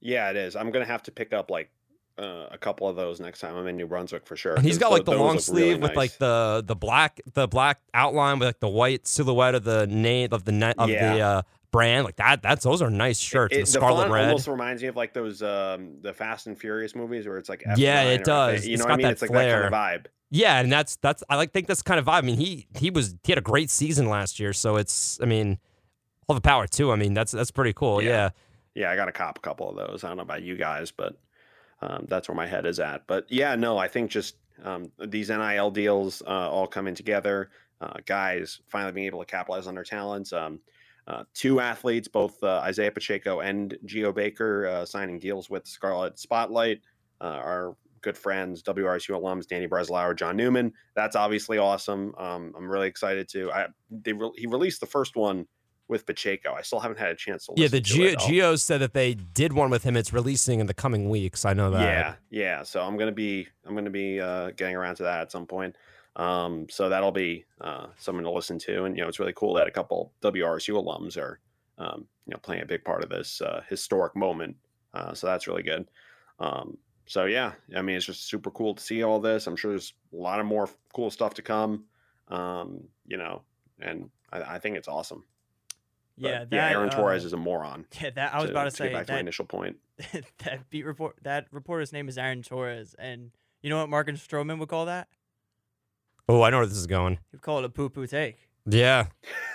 Yeah, 0.01 0.31
it 0.31 0.37
is. 0.37 0.55
I'm 0.55 0.71
gonna 0.71 0.85
have 0.85 1.03
to 1.05 1.11
pick 1.11 1.33
up 1.33 1.51
like 1.51 1.71
uh, 2.19 2.49
a 2.51 2.59
couple 2.59 2.89
of 2.89 2.97
those 2.97 3.21
next 3.21 3.41
time 3.41 3.57
I'm 3.57 3.67
in 3.67 3.77
New 3.77 3.87
Brunswick 3.87 4.27
for 4.27 4.37
sure. 4.37 4.55
And 4.55 4.65
he's 4.65 4.79
got 4.79 4.91
like 4.91 5.05
the 5.05 5.13
long 5.17 5.39
sleeve 5.39 5.67
really 5.67 5.75
with 5.81 5.91
nice. 5.91 5.97
like 5.97 6.19
the 6.19 6.63
the 6.67 6.75
black 6.77 7.21
the 7.35 7.47
black 7.47 7.81
outline 7.95 8.39
with 8.39 8.47
like 8.49 8.61
the 8.61 8.69
white 8.69 9.07
silhouette 9.07 9.55
of 9.55 9.65
the 9.65 9.87
name 9.87 10.29
of 10.33 10.45
the 10.45 10.53
net 10.53 10.77
of 10.79 10.89
the 10.89 11.21
uh, 11.21 11.43
brand. 11.71 12.05
Like 12.05 12.17
that. 12.17 12.43
That's 12.43 12.65
those 12.65 12.83
are 12.83 12.91
nice 12.91 13.19
shirts. 13.19 13.55
It- 13.57 13.61
the 13.61 13.67
scarlet 13.67 14.11
red. 14.11 14.25
almost 14.29 14.49
reminds 14.49 14.83
me 14.83 14.89
of 14.89 14.97
like 14.97 15.13
those 15.15 15.43
um, 15.43 15.99
the 16.03 16.13
Fast 16.13 16.47
and 16.47 16.59
Furious 16.59 16.95
movies 16.95 17.27
where 17.27 17.39
it's 17.39 17.49
like 17.49 17.63
F9 17.63 17.77
Yeah, 17.79 18.03
it 18.03 18.25
does. 18.25 18.63
F8, 18.65 18.67
You 18.67 18.73
It's 18.75 18.81
know 18.83 18.85
got 18.87 18.91
what 18.91 18.93
I 18.93 18.97
mean? 18.97 19.05
that 19.07 19.13
it's 19.13 19.23
like 19.23 19.31
flair. 19.31 19.63
that 19.63 19.71
kind 19.73 19.97
of 19.97 20.03
vibe. 20.03 20.07
Yeah, 20.31 20.61
and 20.61 20.71
that's 20.73 20.97
that's 20.97 21.23
I 21.31 21.37
like 21.37 21.53
think 21.53 21.67
that's 21.69 21.83
kind 21.83 21.99
of 22.01 22.07
vibe. 22.07 22.13
I 22.13 22.21
mean, 22.23 22.37
he 22.37 22.67
he 22.79 22.91
was 22.91 23.15
he 23.25 23.33
had 23.33 23.39
a 23.39 23.43
great 23.43 23.71
season 23.71 24.09
last 24.09 24.39
year, 24.41 24.53
so 24.53 24.77
it's 24.77 25.19
I 25.23 25.25
mean, 25.25 25.59
all 26.29 26.35
the 26.35 26.41
power 26.43 26.67
too. 26.67 26.93
I 26.93 26.97
mean, 26.97 27.15
that's 27.15 27.33
that's 27.33 27.51
pretty 27.51 27.73
cool. 27.73 28.03
Yeah. 28.03 28.09
Yeah. 28.11 28.31
Yeah, 28.75 28.91
I 28.93 28.97
got 28.97 29.07
to 29.07 29.13
cop 29.13 29.39
a 29.39 29.41
couple 29.41 29.69
of 29.71 29.75
those. 29.77 30.05
I 30.05 30.09
don't 30.09 30.19
know 30.19 30.23
about 30.23 30.43
you 30.43 30.55
guys, 30.57 30.93
but 30.93 31.17
um, 31.81 32.07
that's 32.09 32.29
where 32.29 32.35
my 32.35 32.47
head 32.47 32.67
is 32.67 32.81
at. 32.81 33.07
But 33.07 33.27
yeah, 33.29 33.55
no, 33.55 33.79
I 33.79 33.89
think 33.89 34.11
just 34.11 34.37
um, 34.65 34.91
these 35.07 35.31
NIL 35.31 35.71
deals 35.71 36.23
uh, 36.27 36.51
all 36.51 36.67
coming 36.67 36.95
together, 36.95 37.51
uh, 37.81 37.95
guys 38.07 38.61
finally 38.69 38.93
being 38.93 39.07
able 39.07 39.21
to 39.21 39.27
capitalize 39.27 39.67
on 39.67 39.75
their 39.75 39.85
talents. 39.85 40.33
Um, 40.33 40.61
uh, 41.07 41.25
two 41.33 41.61
athletes, 41.61 42.07
both 42.07 42.43
uh, 42.43 42.59
Isaiah 42.59 42.91
Pacheco 42.91 43.41
and 43.41 43.79
Geo 43.87 44.13
Baker, 44.13 44.67
uh, 44.67 44.85
signing 44.85 45.19
deals 45.19 45.49
with 45.49 45.67
Scarlet 45.67 46.19
Spotlight. 46.19 46.83
Uh, 47.21 47.25
our 47.25 47.77
good 48.03 48.17
friends, 48.17 48.63
WRSU 48.63 49.11
alums, 49.11 49.47
Danny 49.47 49.67
Breslauer, 49.67 50.15
John 50.15 50.37
Newman. 50.37 50.73
That's 50.95 51.17
obviously 51.17 51.59
awesome. 51.59 52.15
Um, 52.19 52.53
I'm 52.57 52.69
really 52.69 52.89
excited 52.89 53.29
to. 53.31 53.51
I 53.51 53.67
they 53.91 54.13
re- 54.13 54.33
he 54.37 54.47
released 54.47 54.81
the 54.81 54.87
first 54.87 55.17
one 55.17 55.47
with 55.89 56.07
Pacheco. 56.07 56.53
I 56.53 56.63
still 56.63 56.81
haven't 56.81 56.99
had 56.99 57.09
a 57.09 57.15
chance 57.15 57.47
to. 57.47 57.55
Yeah, 57.57 57.69
the 57.69 57.81
Geo. 57.81 58.15
Geo 58.15 58.57
said 58.57 58.79
that 58.79 58.93
they 58.93 59.15
did 59.15 59.53
one 59.53 59.71
with 59.71 59.83
him. 59.83 59.97
It's 59.97 60.13
releasing 60.13 60.61
in 60.61 60.67
the 60.67 60.75
coming 60.75 61.09
weeks. 61.09 61.45
I 61.45 61.55
know 61.55 61.71
that. 61.71 61.81
Yeah, 61.81 62.15
yeah. 62.31 62.63
So 62.63 62.83
I'm 62.83 62.97
gonna 62.97 63.13
be 63.13 63.49
I'm 63.67 63.75
gonna 63.75 63.91
be 63.91 64.21
uh, 64.21 64.51
getting 64.51 64.77
around 64.77 64.97
to 64.97 65.03
that 65.05 65.21
at 65.21 65.33
some 65.33 65.47
point. 65.47 65.77
Um, 66.17 66.67
so 66.69 66.89
that'll 66.89 67.13
be 67.13 67.45
uh, 67.61 67.87
something 67.99 68.25
to 68.25 68.31
listen 68.31 68.59
to, 68.61 68.85
and 68.85 68.97
you 68.97 69.03
know 69.03 69.09
it's 69.09 69.19
really 69.19 69.33
cool 69.35 69.55
that 69.55 69.67
a 69.67 69.71
couple 69.71 70.13
WRSU 70.23 70.75
alums 70.75 71.17
are 71.17 71.41
um, 71.79 72.07
you 72.27 72.33
know 72.33 72.39
playing 72.39 72.63
a 72.63 72.67
big 72.67 72.85
part 72.85 73.03
of 73.03 73.11
this 73.11 73.41
uh, 73.41 73.63
historic 73.69 74.15
moment. 74.15 74.57
Uh, 74.93 75.15
so 75.15 75.27
that's 75.27 75.47
really 75.47 75.63
good. 75.63 75.89
Um, 76.39 76.77
so 77.07 77.25
yeah, 77.25 77.53
I 77.75 77.83
mean 77.83 77.97
it's 77.97 78.07
just 78.07 78.29
super 78.29 78.51
cool 78.51 78.75
to 78.75 78.83
see 78.83 79.03
all 79.03 79.21
this. 79.21 79.47
I'm 79.47 79.57
sure 79.57 79.71
there's 79.71 79.95
a 80.13 80.17
lot 80.17 80.41
of 80.41 80.47
more 80.47 80.69
cool 80.93 81.11
stuff 81.11 81.35
to 81.35 81.43
come. 81.43 81.85
Um, 82.29 82.85
you 83.07 83.17
know, 83.17 83.43
and 83.81 84.11
I, 84.31 84.43
I 84.43 84.59
think 84.59 84.77
it's 84.77 84.89
awesome. 84.89 85.25
But, 86.21 86.29
Yeah, 86.29 86.39
that, 86.45 86.53
yeah. 86.53 86.69
Aaron 86.71 86.89
uh, 86.91 86.97
Torres 86.97 87.25
is 87.25 87.33
a 87.33 87.37
moron. 87.37 87.87
Yeah, 88.01 88.11
that 88.11 88.35
I 88.35 88.41
was 88.41 88.51
about 88.51 88.65
to 88.65 88.71
get 88.71 88.77
say 88.77 88.93
back 88.93 89.07
to 89.07 89.13
my 89.13 89.17
that, 89.17 89.21
initial 89.21 89.45
point. 89.45 89.77
that 90.45 90.69
beat 90.71 90.85
report 90.85 91.17
that 91.23 91.47
reporter's 91.51 91.93
name 91.93 92.09
is 92.09 92.17
Aaron 92.19 92.43
Torres, 92.43 92.95
and 92.99 93.31
you 93.63 93.71
know 93.71 93.79
what 93.79 93.89
Marcus 93.89 94.25
Stroman 94.27 94.59
would 94.59 94.69
call 94.69 94.87
that? 94.87 95.09
Oh, 96.29 96.43
I 96.43 96.51
know 96.51 96.59
where 96.59 96.67
this 96.67 96.77
is 96.77 96.87
going. 96.87 97.15
He 97.15 97.37
would 97.37 97.43
call 97.43 97.59
it 97.59 97.65
a 97.65 97.69
poo 97.69 97.89
poo 97.89 98.07
take. 98.07 98.37
Yeah. 98.67 99.07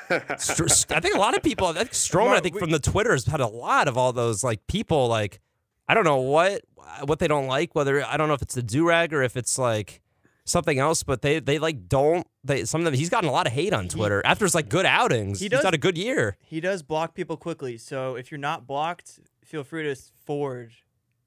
Str- 0.37 0.65
I 0.93 0.99
think 0.99 1.15
a 1.15 1.19
lot 1.19 1.35
of 1.37 1.43
people. 1.43 1.67
I 1.67 1.73
think 1.73 1.91
Stroman. 1.91 2.35
I 2.35 2.39
think 2.39 2.55
we- 2.55 2.59
from 2.59 2.71
the 2.71 2.79
Twitters 2.79 3.25
had 3.27 3.39
a 3.41 3.47
lot 3.47 3.87
of 3.87 3.97
all 3.97 4.11
those 4.11 4.43
like 4.43 4.65
people 4.67 5.07
like 5.07 5.39
I 5.87 5.93
don't 5.93 6.03
know 6.03 6.17
what 6.17 6.63
what 7.05 7.19
they 7.19 7.27
don't 7.27 7.47
like. 7.47 7.75
Whether 7.75 8.03
I 8.03 8.17
don't 8.17 8.27
know 8.27 8.33
if 8.33 8.41
it's 8.41 8.55
the 8.55 8.63
do 8.63 8.87
rag 8.87 9.13
or 9.13 9.21
if 9.21 9.37
it's 9.37 9.57
like 9.59 10.01
something 10.45 10.79
else, 10.79 11.03
but 11.03 11.21
they 11.21 11.39
they 11.39 11.59
like 11.59 11.87
don't 11.87 12.25
they 12.43 12.65
some 12.65 12.81
of 12.81 12.85
them. 12.85 12.93
He's 12.93 13.09
gotten 13.09 13.29
a 13.29 13.31
lot 13.33 13.47
of 13.47 13.53
hate 13.53 13.73
on 13.73 13.87
Twitter 13.87 14.21
after 14.25 14.45
his 14.45 14.55
like 14.55 14.69
good 14.69 14.85
outings. 14.85 15.39
He 15.39 15.45
He's 15.45 15.51
does- 15.51 15.63
had 15.63 15.73
a 15.73 15.77
good 15.77 15.97
year. 15.97 16.37
He 16.41 16.59
does 16.59 16.83
block 16.83 17.15
people 17.15 17.37
quickly, 17.37 17.77
so 17.77 18.15
if 18.15 18.31
you're 18.31 18.37
not 18.39 18.67
blocked, 18.67 19.19
feel 19.43 19.63
free 19.63 19.83
to 19.83 19.95
forward 20.25 20.71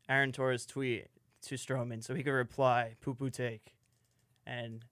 Aaron 0.08 0.32
Torres' 0.32 0.66
tweet 0.66 1.06
to 1.42 1.54
Stroman 1.56 2.02
so 2.02 2.14
he 2.14 2.22
could 2.22 2.32
reply 2.32 2.94
poo 3.00 3.14
poo 3.14 3.30
take 3.30 3.74
and 4.46 4.84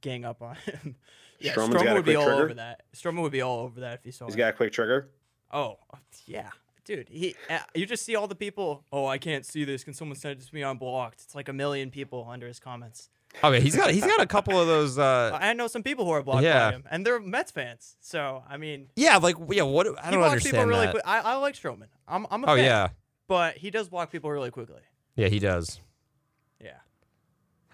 gang 0.00 0.24
up 0.24 0.42
on 0.42 0.56
him. 0.56 0.96
yeah, 1.40 1.54
Stroman's 1.54 1.74
Stroman 1.74 1.84
got 1.84 1.88
a 1.88 1.94
would 1.94 2.04
be 2.04 2.16
all 2.16 2.24
trigger? 2.26 2.44
over 2.44 2.54
that. 2.54 2.82
Stroman 2.94 3.22
would 3.22 3.32
be 3.32 3.40
all 3.42 3.60
over 3.60 3.80
that 3.80 3.94
if 3.94 4.04
he 4.04 4.10
saw 4.10 4.26
He's 4.26 4.34
it. 4.34 4.38
got 4.38 4.50
a 4.50 4.56
quick 4.56 4.72
trigger. 4.72 5.10
Oh, 5.52 5.78
yeah. 6.26 6.50
Dude, 6.84 7.08
he 7.08 7.34
uh, 7.50 7.58
you 7.74 7.84
just 7.86 8.04
see 8.04 8.14
all 8.14 8.28
the 8.28 8.34
people, 8.36 8.84
oh, 8.92 9.06
I 9.06 9.18
can't 9.18 9.44
see 9.44 9.64
this. 9.64 9.82
Can 9.82 9.92
someone 9.94 10.16
send 10.16 10.40
it 10.40 10.46
to 10.46 10.54
me 10.54 10.62
unblocked? 10.62 11.20
It's 11.22 11.34
like 11.34 11.48
a 11.48 11.52
million 11.52 11.90
people 11.90 12.26
under 12.30 12.46
his 12.46 12.60
comments. 12.60 13.08
Okay, 13.44 13.60
he's 13.60 13.76
got 13.76 13.90
he's 13.90 14.04
got 14.06 14.20
a 14.20 14.26
couple 14.26 14.58
of 14.60 14.66
those. 14.66 14.98
Uh, 14.98 15.36
I 15.40 15.52
know 15.52 15.66
some 15.66 15.82
people 15.82 16.04
who 16.04 16.10
are 16.12 16.22
blocked 16.22 16.42
Yeah. 16.44 16.70
by 16.70 16.76
him, 16.76 16.84
and 16.90 17.04
they're 17.06 17.20
Mets 17.20 17.50
fans. 17.50 17.96
So 18.00 18.42
I 18.48 18.56
mean, 18.56 18.88
yeah, 18.96 19.16
like 19.18 19.36
yeah. 19.50 19.62
What 19.62 19.86
I 20.02 20.10
don't 20.10 20.22
understand 20.22 20.68
really 20.68 20.86
that. 20.86 20.92
quick. 20.92 21.02
I, 21.06 21.20
I 21.20 21.34
like 21.36 21.54
Stroman. 21.54 21.88
I'm 22.08 22.26
I'm 22.30 22.44
a 22.44 22.46
Oh 22.52 22.56
fan, 22.56 22.64
yeah, 22.64 22.88
but 23.28 23.56
he 23.58 23.70
does 23.70 23.88
block 23.88 24.10
people 24.10 24.30
really 24.30 24.50
quickly. 24.50 24.80
yeah, 25.16 25.28
he 25.28 25.38
does. 25.38 25.80
Yeah. 26.60 26.72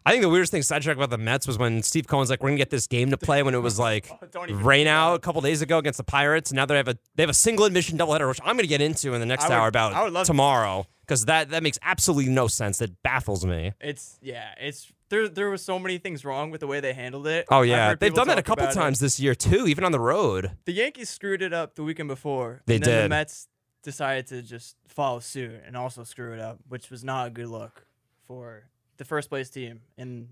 I 0.04 0.10
think 0.10 0.22
the 0.22 0.28
weirdest 0.28 0.50
thing 0.50 0.62
sidetrack 0.62 0.96
about 0.96 1.10
the 1.10 1.18
Mets 1.18 1.46
was 1.46 1.58
when 1.58 1.80
Steve 1.84 2.08
Cohen's 2.08 2.28
like, 2.28 2.42
"We're 2.42 2.48
gonna 2.48 2.58
get 2.58 2.70
this 2.70 2.88
game 2.88 3.10
to 3.10 3.16
play." 3.16 3.44
When 3.44 3.54
it 3.54 3.58
was 3.62 3.78
like 3.88 4.10
Oh, 4.34 4.44
rain 4.54 4.88
out 4.88 5.14
a 5.14 5.18
couple 5.20 5.40
days 5.42 5.62
ago 5.62 5.78
against 5.78 5.96
the 5.96 6.02
Pirates, 6.04 6.50
and 6.50 6.56
now 6.56 6.66
they 6.66 6.76
have 6.76 6.88
a 6.88 6.98
they 7.14 7.22
have 7.22 7.30
a 7.30 7.34
single 7.34 7.64
admission 7.66 7.96
doubleheader, 7.98 8.26
which 8.28 8.40
I'm 8.44 8.56
gonna 8.56 8.66
get 8.66 8.80
into 8.80 9.14
in 9.14 9.20
the 9.20 9.26
next 9.26 9.44
would- 9.44 9.52
hour 9.52 9.68
about 9.68 9.92
I 9.92 10.02
would 10.02 10.12
love 10.12 10.24
to. 10.26 10.30
tomorrow 10.32 10.86
because 11.02 11.26
that 11.26 11.50
that 11.50 11.62
makes 11.62 11.78
absolutely 11.82 12.32
no 12.32 12.48
sense. 12.48 12.78
That 12.78 13.00
baffles 13.04 13.46
me. 13.46 13.74
It's 13.80 14.18
yeah. 14.20 14.48
It's 14.60 14.90
there. 15.12 15.28
There 15.28 15.50
was 15.50 15.62
so 15.62 15.78
many 15.78 15.98
things 15.98 16.24
wrong 16.24 16.50
with 16.50 16.60
the 16.60 16.66
way 16.66 16.80
they 16.80 16.94
handled 16.94 17.26
it. 17.28 17.46
Oh 17.50 17.62
yeah, 17.62 17.94
they've 17.94 18.12
done 18.12 18.26
that 18.28 18.38
a 18.38 18.42
couple 18.42 18.64
about 18.64 18.74
it. 18.74 18.78
times 18.78 18.98
this 18.98 19.20
year 19.20 19.34
too, 19.34 19.68
even 19.68 19.84
on 19.84 19.92
the 19.92 20.00
road. 20.00 20.52
The 20.64 20.72
Yankees 20.72 21.10
screwed 21.10 21.42
it 21.42 21.52
up 21.52 21.76
the 21.76 21.84
weekend 21.84 22.08
before. 22.08 22.62
They 22.66 22.76
and 22.76 22.84
then 22.84 22.94
did. 22.94 23.04
The 23.04 23.08
Mets 23.10 23.48
decided 23.82 24.26
to 24.28 24.42
just 24.42 24.76
follow 24.88 25.20
suit 25.20 25.60
and 25.66 25.76
also 25.76 26.02
screw 26.02 26.32
it 26.32 26.40
up, 26.40 26.58
which 26.68 26.90
was 26.90 27.04
not 27.04 27.28
a 27.28 27.30
good 27.30 27.48
look 27.48 27.86
for 28.26 28.64
the 28.96 29.04
first 29.04 29.28
place 29.28 29.50
team 29.50 29.82
in 29.96 30.28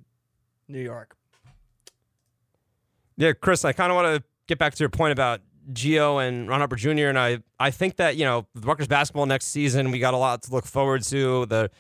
New 0.66 0.80
York. 0.80 1.16
Yeah, 3.16 3.32
Chris, 3.32 3.64
I 3.64 3.72
kind 3.72 3.92
of 3.92 3.96
want 3.96 4.16
to 4.16 4.24
get 4.46 4.58
back 4.58 4.74
to 4.74 4.80
your 4.80 4.88
point 4.88 5.12
about 5.12 5.42
Geo 5.72 6.18
and 6.18 6.48
Ron 6.48 6.60
Harper 6.60 6.76
Jr. 6.76 7.08
And 7.08 7.18
I, 7.18 7.40
I 7.58 7.70
think 7.70 7.96
that 7.96 8.16
you 8.16 8.24
know 8.24 8.46
the 8.54 8.66
Rutgers 8.66 8.88
basketball 8.88 9.26
next 9.26 9.46
season, 9.46 9.90
we 9.90 9.98
got 9.98 10.14
a 10.14 10.16
lot 10.16 10.42
to 10.44 10.52
look 10.52 10.64
forward 10.64 11.02
to. 11.04 11.44
The 11.46 11.70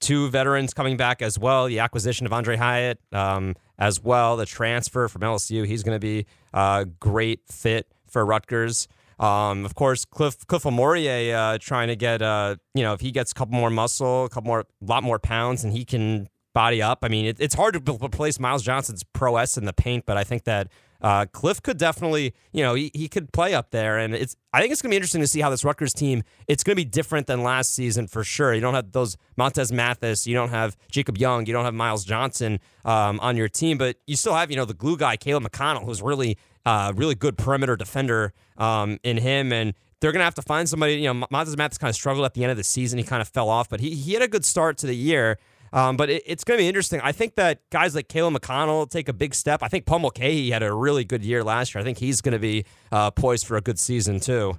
two 0.00 0.28
veterans 0.30 0.74
coming 0.74 0.96
back 0.96 1.22
as 1.22 1.38
well. 1.38 1.66
The 1.66 1.78
acquisition 1.78 2.26
of 2.26 2.32
Aundre 2.32 2.56
Hyatt 2.56 2.98
um, 3.12 3.54
as 3.78 4.02
well. 4.02 4.36
The 4.36 4.46
transfer 4.46 5.08
from 5.08 5.22
LSU, 5.22 5.66
he's 5.66 5.82
going 5.82 5.96
to 5.96 6.00
be 6.00 6.26
a 6.52 6.86
great 7.00 7.40
fit 7.46 7.88
for 8.06 8.24
Rutgers. 8.24 8.88
Um, 9.18 9.64
of 9.64 9.74
course, 9.74 10.04
Cliff 10.04 10.46
Cliff 10.46 10.64
Omoruyi 10.64 11.32
uh, 11.32 11.58
trying 11.58 11.88
to 11.88 11.96
get 11.96 12.20
uh, 12.20 12.56
you 12.74 12.82
know 12.82 12.92
if 12.92 13.00
he 13.00 13.10
gets 13.10 13.32
a 13.32 13.34
couple 13.34 13.54
more 13.54 13.70
muscle, 13.70 14.24
a 14.24 14.28
couple 14.28 14.48
more, 14.48 14.60
a 14.60 14.84
lot 14.84 15.02
more 15.02 15.18
pounds, 15.18 15.64
and 15.64 15.72
he 15.72 15.84
can 15.84 16.28
body 16.52 16.82
up. 16.82 17.00
I 17.02 17.08
mean, 17.08 17.26
it, 17.26 17.40
it's 17.40 17.54
hard 17.54 17.74
to 17.74 17.98
replace 18.02 18.38
Myles 18.38 18.62
Johnson's 18.62 19.04
prowess 19.04 19.56
in 19.56 19.64
the 19.64 19.72
paint, 19.72 20.04
but 20.06 20.16
I 20.16 20.24
think 20.24 20.44
that 20.44 20.68
uh, 21.00 21.26
Cliff 21.26 21.62
could 21.62 21.78
definitely, 21.78 22.34
you 22.52 22.62
know, 22.62 22.74
he, 22.74 22.90
he 22.94 23.08
could 23.08 23.32
play 23.32 23.54
up 23.54 23.70
there, 23.70 23.98
and 23.98 24.14
it's. 24.14 24.36
I 24.52 24.60
think 24.60 24.72
it's 24.72 24.80
going 24.80 24.88
to 24.88 24.92
be 24.92 24.96
interesting 24.96 25.20
to 25.20 25.26
see 25.26 25.40
how 25.40 25.50
this 25.50 25.64
Rutgers 25.64 25.92
team. 25.92 26.22
It's 26.48 26.64
going 26.64 26.74
to 26.74 26.82
be 26.82 26.88
different 26.88 27.26
than 27.26 27.42
last 27.42 27.74
season 27.74 28.06
for 28.06 28.24
sure. 28.24 28.54
You 28.54 28.60
don't 28.62 28.74
have 28.74 28.92
those 28.92 29.16
Montez 29.36 29.70
Mathis, 29.70 30.26
you 30.26 30.34
don't 30.34 30.48
have 30.48 30.76
Jacob 30.90 31.18
Young, 31.18 31.44
you 31.46 31.52
don't 31.52 31.64
have 31.64 31.74
Myles 31.74 32.04
Johnson 32.04 32.60
um, 32.84 33.20
on 33.20 33.36
your 33.36 33.48
team, 33.48 33.76
but 33.76 33.96
you 34.06 34.16
still 34.16 34.34
have, 34.34 34.50
you 34.50 34.56
know, 34.56 34.64
the 34.64 34.74
glue 34.74 34.96
guy 34.96 35.16
Caleb 35.16 35.44
McConnell, 35.44 35.84
who's 35.84 36.00
really, 36.00 36.38
uh, 36.64 36.92
really 36.96 37.14
good 37.14 37.36
perimeter 37.36 37.76
defender 37.76 38.32
um, 38.56 38.98
in 39.02 39.18
him, 39.18 39.52
and 39.52 39.74
they're 40.00 40.12
going 40.12 40.20
to 40.20 40.24
have 40.24 40.34
to 40.34 40.42
find 40.42 40.68
somebody. 40.68 40.94
You 40.94 41.12
know, 41.12 41.26
Montez 41.30 41.56
Mathis 41.56 41.78
kind 41.78 41.88
of 41.88 41.94
struggled 41.94 42.24
at 42.24 42.34
the 42.34 42.42
end 42.42 42.50
of 42.50 42.56
the 42.56 42.64
season. 42.64 42.98
He 42.98 43.04
kind 43.04 43.20
of 43.20 43.28
fell 43.28 43.48
off, 43.48 43.68
but 43.68 43.80
he, 43.80 43.94
he 43.94 44.12
had 44.14 44.22
a 44.22 44.28
good 44.28 44.44
start 44.44 44.78
to 44.78 44.86
the 44.86 44.96
year. 44.96 45.38
Um, 45.76 45.98
but 45.98 46.08
it, 46.08 46.22
it's 46.24 46.42
going 46.42 46.56
to 46.56 46.62
be 46.62 46.68
interesting. 46.68 47.02
I 47.02 47.12
think 47.12 47.34
that 47.34 47.60
guys 47.68 47.94
like 47.94 48.08
Caleb 48.08 48.32
McConnell 48.32 48.88
take 48.88 49.10
a 49.10 49.12
big 49.12 49.34
step. 49.34 49.62
I 49.62 49.68
think 49.68 49.84
Paul 49.84 49.98
Mulcahy 49.98 50.50
had 50.50 50.62
a 50.62 50.72
really 50.72 51.04
good 51.04 51.22
year 51.22 51.44
last 51.44 51.74
year. 51.74 51.82
I 51.82 51.84
think 51.84 51.98
he's 51.98 52.22
going 52.22 52.32
to 52.32 52.38
be 52.38 52.64
uh, 52.90 53.10
poised 53.10 53.46
for 53.46 53.58
a 53.58 53.60
good 53.60 53.78
season 53.78 54.18
too. 54.18 54.58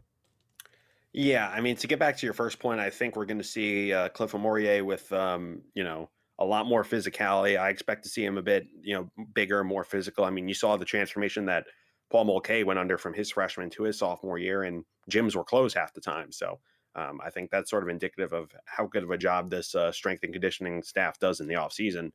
Yeah, 1.13 1.49
I 1.49 1.59
mean, 1.59 1.75
to 1.77 1.87
get 1.87 1.97
back 1.97 2.17
to 2.17 2.25
your 2.27 2.33
first 2.35 2.59
point, 2.59 2.79
I 2.79 2.91
think 2.91 3.15
we're 3.15 3.25
going 3.25 3.39
to 3.39 3.43
see 3.43 3.91
uh, 3.91 4.09
Cliff 4.09 4.33
Omoruyi 4.33 4.85
with, 4.85 5.11
um, 5.11 5.63
you 5.73 5.83
know, 5.83 6.11
a 6.37 6.45
lot 6.45 6.67
more 6.67 6.83
physicality. 6.83 7.59
I 7.59 7.69
expect 7.69 8.03
to 8.03 8.09
see 8.09 8.23
him 8.23 8.37
a 8.37 8.43
bit, 8.43 8.67
you 8.83 8.93
know, 8.93 9.25
bigger, 9.33 9.63
more 9.63 9.83
physical. 9.83 10.23
I 10.23 10.29
mean, 10.29 10.47
you 10.47 10.53
saw 10.53 10.77
the 10.77 10.85
transformation 10.85 11.47
that 11.47 11.65
Paul 12.11 12.25
Mulcahy 12.25 12.63
went 12.63 12.77
under 12.77 12.99
from 12.99 13.15
his 13.15 13.31
freshman 13.31 13.71
to 13.71 13.83
his 13.83 13.97
sophomore 13.97 14.37
year, 14.37 14.61
and 14.61 14.85
gyms 15.09 15.35
were 15.35 15.43
closed 15.43 15.75
half 15.75 15.95
the 15.95 16.01
time. 16.01 16.31
So 16.31 16.59
um, 16.97 17.21
I 17.23 17.29
think 17.29 17.51
that's 17.51 17.69
sort 17.69 17.83
of 17.83 17.89
indicative 17.89 18.33
of 18.33 18.51
how 18.65 18.87
good 18.87 19.03
of 19.03 19.11
a 19.11 19.17
job 19.17 19.49
this 19.49 19.75
uh, 19.75 19.91
strength 19.91 20.23
and 20.23 20.33
conditioning 20.33 20.81
staff 20.81 21.19
does 21.19 21.39
in 21.39 21.47
the 21.47 21.53
offseason. 21.53 22.11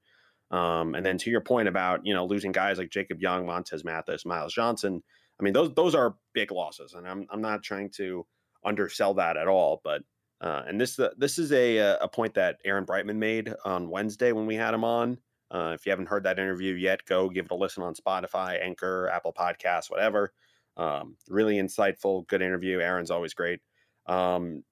Um, 0.50 0.94
and 0.94 1.06
then 1.06 1.16
to 1.18 1.30
your 1.30 1.40
point 1.40 1.68
about 1.68 2.04
you 2.04 2.12
know 2.12 2.26
losing 2.26 2.52
guys 2.52 2.78
like 2.78 2.90
Jacob 2.90 3.22
Young, 3.22 3.46
Montez 3.46 3.84
Mathis, 3.84 4.26
Myles 4.26 4.52
Johnson, 4.52 5.02
I 5.40 5.42
mean 5.42 5.54
those 5.54 5.72
those 5.74 5.94
are 5.94 6.16
big 6.34 6.50
losses, 6.50 6.94
and 6.94 7.08
I'm 7.08 7.26
I'm 7.30 7.40
not 7.40 7.62
trying 7.62 7.90
to 7.96 8.26
undersell 8.64 9.14
that 9.14 9.36
at 9.36 9.48
all. 9.48 9.80
But 9.84 10.02
uh, 10.40 10.62
and 10.66 10.80
this 10.80 10.98
this 11.16 11.38
is 11.38 11.52
a 11.52 11.78
a 12.00 12.08
point 12.08 12.34
that 12.34 12.58
Aaron 12.64 12.84
Brightman 12.84 13.18
made 13.18 13.54
on 13.64 13.88
Wednesday 13.88 14.32
when 14.32 14.46
we 14.46 14.56
had 14.56 14.74
him 14.74 14.84
on. 14.84 15.16
Uh, 15.52 15.72
if 15.74 15.86
you 15.86 15.90
haven't 15.90 16.08
heard 16.08 16.24
that 16.24 16.38
interview 16.38 16.74
yet, 16.74 17.04
go 17.04 17.28
give 17.28 17.44
it 17.44 17.50
a 17.50 17.54
listen 17.54 17.82
on 17.82 17.94
Spotify, 17.94 18.62
Anchor, 18.62 19.08
Apple 19.12 19.34
Podcasts, 19.38 19.90
whatever. 19.90 20.32
Um, 20.76 21.16
really 21.28 21.56
insightful, 21.56 22.26
good 22.26 22.40
interview. 22.40 22.80
Aaron's 22.80 23.10
always 23.10 23.34
great. 23.34 23.60
Um, 24.06 24.64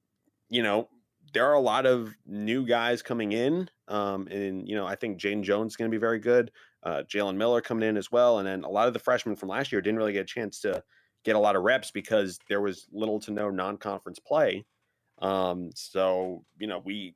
you 0.50 0.62
know, 0.62 0.88
there 1.32 1.46
are 1.46 1.54
a 1.54 1.60
lot 1.60 1.86
of 1.86 2.14
new 2.26 2.66
guys 2.66 3.02
coming 3.02 3.32
in. 3.32 3.70
Um, 3.88 4.26
and, 4.28 4.68
you 4.68 4.74
know, 4.74 4.86
I 4.86 4.96
think 4.96 5.18
Jaden 5.18 5.42
Jones 5.42 5.72
is 5.72 5.76
going 5.76 5.90
to 5.90 5.94
be 5.94 6.00
very 6.00 6.18
good. 6.18 6.50
Uh, 6.82 7.02
Jalen 7.08 7.36
Miller 7.36 7.60
coming 7.60 7.88
in 7.88 7.96
as 7.96 8.10
well. 8.10 8.38
And 8.38 8.46
then 8.46 8.64
a 8.64 8.68
lot 8.68 8.88
of 8.88 8.94
the 8.94 8.98
freshmen 8.98 9.36
from 9.36 9.48
last 9.48 9.70
year 9.70 9.80
didn't 9.80 9.98
really 9.98 10.12
get 10.12 10.22
a 10.22 10.24
chance 10.24 10.60
to 10.60 10.82
get 11.24 11.36
a 11.36 11.38
lot 11.38 11.54
of 11.54 11.62
reps 11.62 11.90
because 11.90 12.38
there 12.48 12.60
was 12.60 12.86
little 12.92 13.20
to 13.20 13.30
no 13.30 13.50
non 13.50 13.76
conference 13.76 14.18
play. 14.18 14.64
Um, 15.20 15.70
so, 15.74 16.44
you 16.58 16.66
know, 16.66 16.82
we 16.84 17.14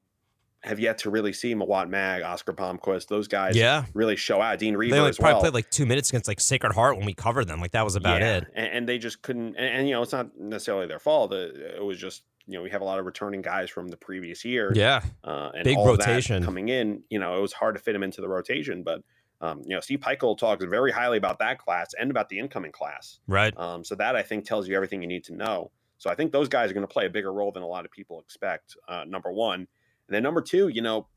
have 0.62 0.79
yet 0.79 0.99
to 0.99 1.11
really 1.11 1.33
see 1.33 1.55
Mawot 1.55 1.88
Mag, 1.88 2.23
Oscar 2.23 2.53
Palmquist, 2.53 3.09
those 3.09 3.29
guys 3.29 3.57
Yeah, 3.57 3.85
really 3.95 4.17
show 4.17 4.41
out. 4.41 4.59
Dean 4.59 4.76
Reiber 4.76 4.95
they 4.95 4.99
only 4.99 5.11
as 5.11 5.19
probably 5.19 5.35
well. 5.35 5.41
played 5.43 5.55
like 5.55 5.71
two 5.71 5.87
minutes 5.87 6.11
against 6.11 6.29
like 6.29 6.41
Sacred 6.41 6.73
Heart 6.73 6.97
when 6.99 7.07
we 7.07 7.14
covered 7.14 7.47
them. 7.49 7.61
Like 7.61 7.73
that 7.73 7.85
was 7.85 7.97
about 7.97 8.21
Yeah, 8.21 8.37
it. 8.38 8.47
And, 8.55 8.67
and 8.69 8.88
they 8.88 8.99
just 8.99 9.23
couldn't. 9.23 9.57
And, 9.57 9.79
and, 9.79 9.88
you 9.88 9.95
know, 9.95 10.03
it's 10.03 10.12
not 10.12 10.38
necessarily 10.38 10.87
their 10.87 10.99
fault. 10.99 11.33
Uh, 11.33 11.37
It 11.37 11.85
was 11.85 11.99
just 11.99 12.23
you 12.46 12.58
know 12.58 12.62
we 12.62 12.70
have 12.70 12.82
a 12.82 12.84
lot 12.84 12.98
of 12.98 13.06
returning 13.06 13.42
guys 13.42 13.70
from 13.70 13.88
the 13.88 13.96
previous 13.96 14.44
year. 14.44 14.72
Yeah, 14.74 15.02
uh, 15.22 15.50
and 15.54 15.64
Big 15.64 15.76
all 15.76 15.88
of 15.88 15.98
that 15.98 16.06
rotation. 16.06 16.44
coming 16.44 16.68
in. 16.68 17.02
You 17.10 17.18
know, 17.18 17.36
it 17.38 17.40
was 17.40 17.52
hard 17.52 17.76
to 17.76 17.80
fit 17.80 17.94
him 17.94 18.02
into 18.02 18.20
the 18.20 18.28
rotation, 18.28 18.82
but. 18.82 19.02
Um, 19.40 19.60
you 19.66 19.74
know, 19.74 19.80
Steve 19.80 20.00
Pikiell 20.00 20.38
talks 20.38 20.64
very 20.64 20.90
highly 20.90 21.18
about 21.18 21.38
that 21.40 21.58
class 21.58 21.90
and 22.00 22.10
about 22.10 22.30
the 22.30 22.38
incoming 22.38 22.72
class. 22.72 23.18
right. 23.26 23.52
Um, 23.58 23.84
so 23.84 23.94
that 23.96 24.16
I 24.16 24.22
think 24.22 24.46
tells 24.46 24.66
you 24.68 24.74
everything 24.74 25.02
you 25.02 25.08
need 25.08 25.24
to 25.24 25.34
know. 25.34 25.70
So 25.98 26.08
I 26.08 26.14
think 26.14 26.32
those 26.32 26.48
guys 26.48 26.70
are 26.70 26.74
going 26.74 26.86
to 26.86 26.92
play 26.92 27.04
a 27.04 27.10
bigger 27.10 27.32
role 27.32 27.52
than 27.52 27.62
a 27.62 27.66
lot 27.66 27.84
of 27.84 27.90
people 27.90 28.20
expect. 28.20 28.76
Uh, 28.88 29.04
number 29.06 29.30
one, 29.32 29.60
and 29.60 29.68
then 30.08 30.22
number 30.22 30.40
two, 30.40 30.68
you 30.68 30.80
know, 30.80 31.08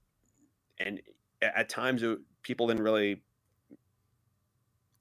and 0.79 0.99
at 1.41 1.69
times 1.69 2.03
it, 2.03 2.17
people 2.41 2.67
didn't 2.67 2.83
really. 2.83 3.21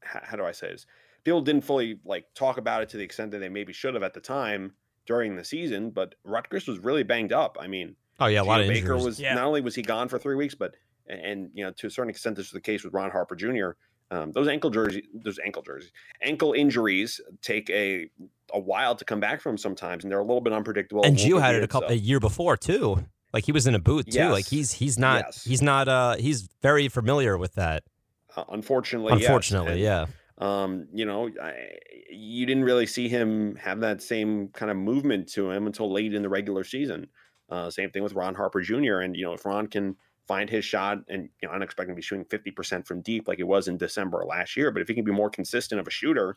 How, 0.02 0.20
how 0.22 0.36
do 0.36 0.44
I 0.44 0.52
say 0.52 0.68
this? 0.68 0.86
People 1.24 1.40
didn't 1.40 1.64
fully 1.64 1.98
like 2.04 2.26
talk 2.34 2.58
about 2.58 2.82
it 2.82 2.90
to 2.90 2.96
the 2.96 3.02
extent 3.02 3.32
that 3.32 3.38
they 3.38 3.48
maybe 3.48 3.72
should 3.72 3.94
have 3.94 4.02
at 4.02 4.14
the 4.14 4.20
time 4.20 4.74
during 5.06 5.36
the 5.36 5.44
season. 5.44 5.90
But 5.90 6.14
Rutgers 6.24 6.66
was 6.66 6.78
really 6.78 7.02
banged 7.02 7.32
up. 7.32 7.56
I 7.60 7.66
mean, 7.66 7.96
Oh 8.18 8.26
yeah, 8.26 8.40
a 8.40 8.44
lot 8.44 8.56
Geo 8.58 8.62
of 8.64 8.68
Baker 8.68 8.78
injuries. 8.94 9.04
was 9.04 9.20
Yeah. 9.20 9.34
not 9.34 9.44
only 9.46 9.60
was 9.60 9.74
he 9.74 9.82
gone 9.82 10.08
for 10.08 10.18
three 10.18 10.36
weeks, 10.36 10.54
but 10.54 10.74
and 11.06 11.50
you 11.54 11.64
know 11.64 11.70
to 11.72 11.86
a 11.86 11.90
certain 11.90 12.10
extent 12.10 12.36
this 12.36 12.46
was 12.46 12.52
the 12.52 12.60
case 12.60 12.82
with 12.84 12.92
Ron 12.94 13.10
Harper 13.10 13.36
Jr. 13.36 13.70
Um, 14.10 14.30
those 14.32 14.46
ankle 14.48 14.70
jersey, 14.70 15.04
those 15.14 15.38
ankle 15.44 15.62
jerseys, 15.62 15.90
ankle 16.22 16.52
injuries 16.52 17.20
take 17.42 17.68
a 17.70 18.08
a 18.54 18.58
while 18.60 18.94
to 18.94 19.04
come 19.04 19.18
back 19.20 19.40
from 19.40 19.58
sometimes, 19.58 20.04
and 20.04 20.10
they're 20.10 20.20
a 20.20 20.24
little 20.24 20.40
bit 20.40 20.52
unpredictable. 20.52 21.02
and 21.04 21.16
a 21.16 21.18
Geo 21.18 21.38
had 21.38 21.54
it 21.56 21.64
a 21.64 21.68
couple 21.68 21.88
so- 21.88 21.94
a 21.94 21.96
year 21.98 22.20
before 22.20 22.56
too. 22.56 23.04
Like 23.32 23.44
he 23.44 23.52
was 23.52 23.66
in 23.66 23.74
a 23.74 23.78
boot 23.80 24.10
too. 24.10 24.28
Like 24.28 24.46
he's 24.46 24.72
he's 24.72 24.98
not 24.98 25.24
Yes. 25.26 25.44
he's 25.44 25.60
not 25.60 25.88
uh 25.88 26.16
he's 26.16 26.48
very 26.62 26.88
familiar 26.88 27.36
with 27.36 27.54
that. 27.56 27.82
uh, 28.36 28.44
unfortunately, 28.50 29.12
yes. 29.14 29.22
Unfortunately, 29.24 29.72
And, 29.72 29.80
yeah. 29.80 30.06
Um, 30.38 30.88
you 30.92 31.06
know, 31.06 31.30
I, 31.42 31.78
you 32.10 32.46
didn't 32.46 32.64
really 32.64 32.86
see 32.86 33.08
him 33.08 33.56
have 33.56 33.80
that 33.80 34.02
same 34.02 34.48
kind 34.48 34.70
of 34.70 34.76
movement 34.76 35.28
to 35.32 35.50
him 35.50 35.66
until 35.66 35.90
late 35.90 36.14
in 36.14 36.22
the 36.22 36.28
regular 36.28 36.64
season. 36.64 37.08
Uh, 37.48 37.70
same 37.70 37.90
thing 37.90 38.02
with 38.02 38.12
Ron 38.12 38.34
Harper 38.34 38.60
Jr. 38.60 38.98
And 38.98 39.16
you 39.16 39.24
know, 39.24 39.32
if 39.32 39.44
Ron 39.46 39.66
can 39.66 39.96
find 40.26 40.50
his 40.50 40.64
shot, 40.64 40.98
and 41.08 41.28
you 41.40 41.48
know, 41.48 41.54
I'm 41.54 41.62
expecting 41.62 41.94
to 41.94 41.96
be 41.96 42.02
shooting 42.02 42.24
50% 42.24 42.86
from 42.86 43.00
deep 43.00 43.28
like 43.28 43.38
it 43.38 43.46
was 43.46 43.68
in 43.68 43.76
December 43.76 44.22
of 44.22 44.28
last 44.28 44.56
year, 44.56 44.70
but 44.70 44.82
if 44.82 44.88
he 44.88 44.94
can 44.94 45.04
be 45.04 45.12
more 45.12 45.30
consistent 45.30 45.80
of 45.80 45.86
a 45.86 45.90
shooter, 45.90 46.36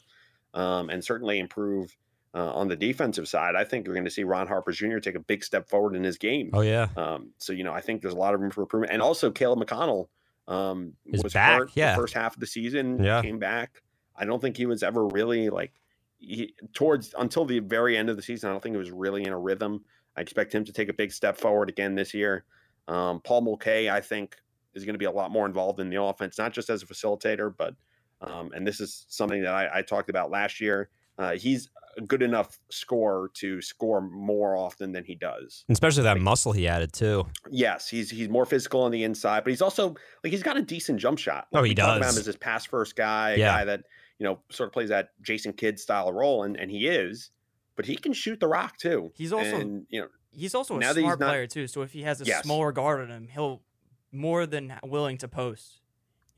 um, 0.54 0.90
and 0.90 1.04
certainly 1.04 1.40
improve 1.40 1.96
uh, 2.34 2.54
on 2.54 2.68
the 2.68 2.76
defensive 2.76 3.28
side, 3.28 3.56
I 3.56 3.64
think 3.64 3.86
you're 3.86 3.96
going 3.96 4.06
to 4.06 4.12
see 4.12 4.24
Ron 4.24 4.48
Harper 4.48 4.72
Jr. 4.72 5.00
take 5.00 5.16
a 5.16 5.20
big 5.20 5.44
step 5.44 5.68
forward 5.68 5.96
in 5.96 6.04
his 6.04 6.18
game. 6.18 6.52
Oh 6.54 6.62
yeah. 6.62 6.88
Um, 6.96 7.32
so 7.38 7.54
you 7.54 7.64
know, 7.64 7.74
I 7.74 7.82
think 7.82 8.02
there's 8.02 8.14
a 8.14 8.18
lot 8.18 8.34
of 8.34 8.40
room 8.40 8.52
for 8.52 8.62
improvement, 8.62 8.94
and 8.94 9.02
also 9.02 9.32
Caleb 9.32 9.60
McConnell 9.60 10.08
um, 10.48 10.94
was 11.06 11.34
back, 11.34 11.60
hurt 11.60 11.72
yeah. 11.76 11.96
the 11.96 12.02
first 12.02 12.14
half 12.14 12.36
of 12.36 12.40
the 12.40 12.48
season. 12.48 13.04
Yeah. 13.04 13.22
came 13.22 13.40
back. 13.40 13.82
I 14.20 14.26
don't 14.26 14.42
think 14.42 14.58
he 14.58 14.66
was 14.66 14.84
ever 14.84 15.08
really 15.08 15.50
like 15.50 15.72
he, 16.20 16.54
towards 16.74 17.14
until 17.18 17.46
the 17.46 17.60
very 17.60 17.98
end 17.98 18.10
of 18.10 18.18
the 18.18 18.22
season. 18.22 18.50
I 18.50 18.52
don't 18.54 18.62
think 18.62 18.76
he 18.76 18.80
was 18.80 18.92
really 18.92 19.24
in 19.24 19.32
a 19.34 19.40
rhythm. 19.40 19.84
I 20.18 20.22
expect 20.22 20.54
him 20.54 20.66
to 20.66 20.74
take 20.74 20.90
a 20.90 20.94
big 20.94 21.12
step 21.12 21.38
forward 21.38 21.70
again 21.70 21.96
this 21.96 22.14
year. 22.14 22.44
Um, 22.88 23.22
Paul 23.22 23.42
Mulcahy, 23.42 23.90
I 23.90 24.02
think, 24.02 24.36
is 24.74 24.84
going 24.84 24.96
to 24.96 25.00
be 25.00 25.06
a 25.06 25.12
lot 25.12 25.32
more 25.32 25.46
involved 25.46 25.80
in 25.80 25.90
the 25.90 26.02
offense, 26.02 26.38
not 26.38 26.52
just 26.54 26.70
as 26.70 26.84
a 26.84 26.86
facilitator, 26.86 27.54
but 27.56 27.74
um, 28.22 28.52
and 28.54 28.68
this 28.68 28.82
is 28.82 29.06
something 29.08 29.42
that 29.44 29.54
I, 29.54 29.80
I 29.80 29.82
talked 29.82 30.10
about 30.10 30.30
last 30.30 30.60
year. 30.60 30.90
Uh, 31.18 31.32
he's 31.36 31.70
a 31.98 32.02
good 32.02 32.22
enough 32.22 32.60
scorer 32.70 33.30
to 33.36 33.62
score 33.62 34.02
more 34.02 34.56
often 34.56 34.92
than 34.92 35.04
he 35.04 35.16
does. 35.16 35.66
Especially 35.70 36.04
that 36.04 36.20
muscle 36.20 36.52
he 36.52 36.68
added 36.68 36.92
too. 36.94 37.26
Yes, 37.50 37.88
he's 37.90 38.10
he's 38.10 38.28
more 38.30 38.46
physical 38.46 38.82
on 38.84 38.92
the 38.92 39.04
inside, 39.04 39.44
but 39.44 39.52
he's 39.52 39.62
also 39.62 39.96
like 40.24 40.32
he's 40.32 40.44
got 40.44 40.58
a 40.58 40.62
decent 40.62 41.00
jump 41.00 41.20
shot. 41.20 41.48
Oh, 41.54 41.64
he 41.64 41.70
we 41.70 41.76
talk 41.76 41.98
about 41.98 42.04
does. 42.06 42.16
him 42.16 42.20
as 42.20 42.26
this 42.26 42.36
pass 42.38 42.66
first 42.66 42.96
guy, 42.96 43.32
a 43.32 43.38
Yeah. 43.38 43.58
guy 43.58 43.66
that 43.66 43.84
you 44.20 44.26
know 44.26 44.40
sort 44.52 44.68
of 44.68 44.74
plays 44.74 44.90
that 44.90 45.10
Jason 45.22 45.54
Kidd 45.54 45.80
style 45.80 46.12
role, 46.14 46.44
and 46.44 46.56
and 46.58 46.70
he 46.70 46.88
is, 46.88 47.32
but 47.76 47.86
he 47.86 47.96
can 47.96 48.14
shoot 48.14 48.40
the 48.40 48.48
rock 48.48 48.78
too. 48.78 49.12
He's 49.16 49.34
also- 49.34 49.58
and, 49.60 49.86
you 49.90 50.02
know 50.02 50.08
He's 50.32 50.54
also 50.54 50.78
a 50.78 50.80
that 50.82 50.96
he's 50.96 51.04
smart 51.04 51.20
not- 51.20 51.30
player 51.30 51.48
too. 51.48 51.66
So 51.68 51.82
if 51.82 51.92
he 51.94 52.04
has 52.04 52.22
a 52.22 52.26
Yes. 52.26 52.44
smaller 52.44 52.72
guard 52.72 53.00
on 53.02 53.10
him, 53.10 53.28
he'll 53.30 53.64
more 54.12 54.46
than 54.46 54.78
willing 54.84 55.18
to 55.20 55.28
post. 55.28 55.79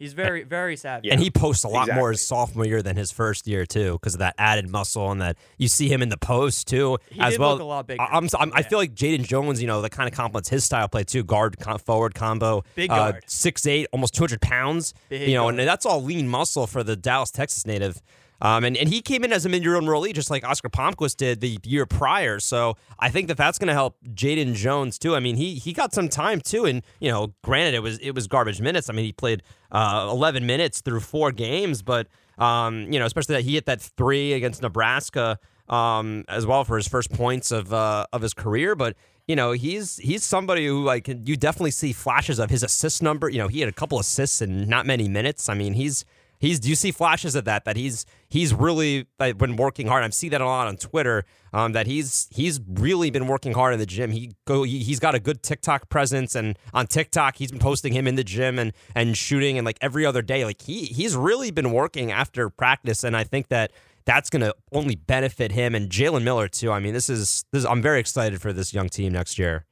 He's 0.02 0.14
very 0.14 0.42
very 0.42 0.76
savvy. 0.78 1.08
Yeah. 1.10 1.14
And 1.14 1.22
he 1.22 1.30
posts 1.30 1.64
a 1.64 1.68
lot 1.68 1.88
more 1.94 2.10
his 2.12 2.26
sophomore 2.26 2.66
year 2.66 2.82
than 2.82 2.96
his 2.98 3.12
first 3.12 3.46
year 3.46 3.68
too, 3.68 3.94
because 3.94 4.16
of 4.16 4.20
that 4.20 4.34
added 4.40 4.68
muscle 4.68 5.12
and 5.12 5.22
that 5.22 5.38
you 5.60 5.68
see 5.68 5.88
him 5.90 6.02
in 6.02 6.10
the 6.10 6.18
post 6.18 6.68
too, 6.68 6.98
He 7.12 7.20
as 7.22 7.34
did 7.34 7.40
well. 7.40 7.52
look 7.52 7.62
a 7.62 7.64
lot 7.66 7.86
bigger. 7.86 8.02
I- 8.02 8.18
I'm, 8.18 8.28
I'm, 8.40 8.52
I 8.56 8.64
feel 8.64 8.80
like 8.80 8.96
Jaden 8.96 9.28
Jones, 9.28 9.62
you 9.62 9.68
know, 9.68 9.82
that 9.84 9.92
kind 9.92 10.10
of 10.10 10.16
complements 10.16 10.50
his 10.50 10.64
style 10.64 10.86
of 10.86 10.92
play 10.92 11.04
too. 11.04 11.24
Guard, 11.24 11.60
com- 11.60 11.78
forward 11.78 12.16
combo, 12.16 12.64
Big 12.74 12.90
uh, 12.90 13.14
six 13.28 13.68
eight, 13.68 13.88
almost 13.92 14.16
200 14.16 14.42
pounds. 14.42 14.96
Big 15.10 15.28
you 15.30 15.36
know, 15.36 15.50
and 15.50 15.60
that's 15.60 15.86
all 15.86 16.02
lean 16.04 16.28
muscle 16.28 16.66
for 16.66 16.84
the 16.84 16.96
Dallas, 16.96 17.30
Texas 17.30 17.68
native. 17.68 18.02
Um, 18.42 18.64
and, 18.64 18.76
and 18.76 18.90
he 18.90 19.02
came 19.02 19.24
in 19.24 19.32
as 19.32 19.46
a 19.46 19.50
mid-year 19.50 19.80
enrollee, 19.80 20.14
just 20.14 20.32
like 20.32 20.44
Oscar 20.44 20.70
Palmquist 20.70 21.18
did 21.18 21.42
the 21.42 21.60
year 21.64 21.86
prior. 21.86 22.40
So 22.40 22.76
I 23.00 23.10
think 23.10 23.28
that 23.28 23.38
that's 23.38 23.60
going 23.60 23.68
to 23.68 23.74
help 23.74 23.98
Jaden 24.14 24.56
Jones 24.56 24.98
too. 24.98 25.16
I 25.16 25.20
mean, 25.20 25.36
he 25.36 25.56
he 25.56 25.74
got 25.74 25.94
some 25.94 26.10
time 26.10 26.42
too, 26.42 26.66
and 26.66 26.82
you 27.00 27.12
know, 27.12 27.34
granted 27.44 27.76
it 27.76 27.84
was 27.84 28.00
it 28.00 28.12
was 28.12 28.28
garbage 28.28 28.60
minutes. 28.60 28.90
I 28.90 28.94
mean, 28.94 29.06
he 29.06 29.14
played 29.14 29.44
uh, 29.72 30.08
11 30.12 30.46
minutes 30.46 30.82
through 30.82 31.02
four 31.02 31.32
games, 31.32 31.84
but 31.84 32.08
um, 32.40 32.92
you 32.92 33.00
know, 33.00 33.06
especially 33.06 33.36
that 33.36 33.44
he 33.44 33.54
hit 33.54 33.68
that 33.68 33.82
three 33.82 34.34
against 34.34 34.64
Nebraska 34.64 35.38
um, 35.70 36.26
as 36.28 36.46
well 36.46 36.64
for 36.64 36.78
his 36.78 36.88
first 36.88 37.12
points 37.12 37.52
of 37.52 37.72
uh, 37.74 38.06
of 38.12 38.22
his 38.22 38.34
career. 38.34 38.76
But 38.76 38.96
you 39.28 39.36
know, 39.36 39.52
he's 39.52 39.98
he's 39.98 40.24
somebody 40.24 40.66
who 40.66 40.84
like 40.84 41.08
you 41.08 41.38
definitely 41.38 41.72
see 41.72 41.94
flashes 41.94 42.40
of 42.40 42.50
his 42.50 42.64
assist 42.64 43.04
number. 43.04 43.30
You 43.30 43.38
know, 43.38 43.48
he 43.48 43.60
had 43.60 43.70
a 43.70 43.74
couple 43.74 44.00
assists 44.00 44.42
in 44.42 44.68
not 44.68 44.86
many 44.86 45.08
minutes. 45.08 45.48
I 45.48 45.54
mean, 45.54 45.74
he's 45.74 46.06
he's 46.42 46.60
do 46.60 46.68
you 46.68 46.76
see 46.76 46.92
flashes 46.92 47.36
of 47.36 47.46
that 47.46 47.64
that 47.64 47.78
he's 47.78 48.06
he's 48.28 48.54
really 48.54 49.08
been 49.18 49.56
working 49.56 49.88
hard. 49.88 50.04
I 50.04 50.10
see 50.10 50.28
that 50.30 50.42
a 50.42 50.46
lot 50.46 50.68
on 50.68 50.76
Twitter. 50.76 51.24
Um, 51.54 51.74
that 51.74 51.86
he's 51.86 52.28
he's 52.32 52.62
really 52.66 53.12
been 53.12 53.28
working 53.28 53.54
hard 53.54 53.74
in 53.74 53.80
the 53.80 53.86
gym. 53.86 54.12
He 54.12 54.32
go 54.46 54.64
he, 54.64 54.80
he's 54.80 55.00
got 55.00 55.16
a 55.16 55.20
good 55.20 55.44
TikTok 55.44 55.90
presence, 55.90 56.36
and 56.36 56.58
on 56.74 56.88
TikTok 56.88 57.38
he's 57.38 57.52
been 57.52 57.60
posting 57.60 57.94
him 57.94 58.08
in 58.08 58.16
the 58.16 58.24
gym 58.24 58.58
and 58.58 58.74
and 58.96 59.16
shooting 59.18 59.58
and 59.58 59.66
like 59.66 59.78
every 59.82 60.06
other 60.06 60.22
day. 60.22 60.44
Like 60.44 60.62
he 60.62 60.86
he's 60.86 61.16
really 61.16 61.52
been 61.52 61.72
working 61.72 62.12
after 62.12 62.50
practice, 62.50 63.04
and 63.04 63.16
I 63.16 63.24
think 63.24 63.50
that 63.50 63.72
that's 64.06 64.30
going 64.30 64.42
to 64.42 64.56
only 64.72 64.96
benefit 64.96 65.52
him 65.52 65.76
and 65.76 65.90
Jalen 65.90 66.24
Miller 66.24 66.48
too. 66.48 66.72
I 66.72 66.80
mean, 66.80 66.94
this 66.94 67.10
is 67.10 67.46
this. 67.52 67.66
I'm 67.66 67.82
very 67.82 68.00
excited 68.00 68.42
for 68.42 68.52
this 68.52 68.74
young 68.74 68.90
team 68.90 69.14
next 69.14 69.38
year. 69.38 69.66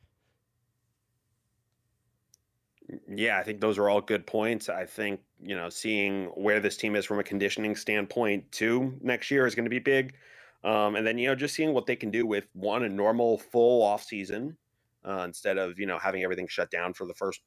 Yeah, 3.08 3.38
I 3.38 3.44
think 3.44 3.62
those 3.62 3.78
are 3.78 3.90
all 3.90 4.02
good 4.02 4.26
points. 4.26 4.68
I 4.70 4.86
think, 4.86 5.22
you 5.42 5.56
know, 5.56 5.70
seeing 5.70 6.26
where 6.28 6.60
this 6.60 6.78
team 6.78 6.96
is 6.96 7.06
from 7.06 7.20
a 7.20 7.24
conditioning 7.24 7.76
standpoint 7.76 8.52
too 8.52 8.98
next 9.02 9.30
year 9.30 9.46
is 9.46 9.54
going 9.54 9.66
to 9.66 9.70
be 9.70 9.80
big. 9.80 10.16
Um, 10.64 10.96
and 10.96 11.06
then, 11.06 11.18
you 11.18 11.28
know, 11.28 11.36
just 11.36 11.56
seeing 11.56 11.74
what 11.74 11.86
they 11.86 11.96
can 11.96 12.12
do 12.12 12.26
with 12.26 12.48
one, 12.54 12.84
a 12.84 12.90
normal 12.90 13.38
full 13.38 13.84
off 13.84 14.04
season 14.04 14.58
uh, 15.06 15.24
instead 15.26 15.58
of, 15.58 15.80
you 15.80 15.86
know, 15.86 16.00
having 16.00 16.24
everything 16.24 16.48
shut 16.48 16.72
down 16.72 16.94
for 16.94 17.06
the 17.06 17.14
first 17.14 17.42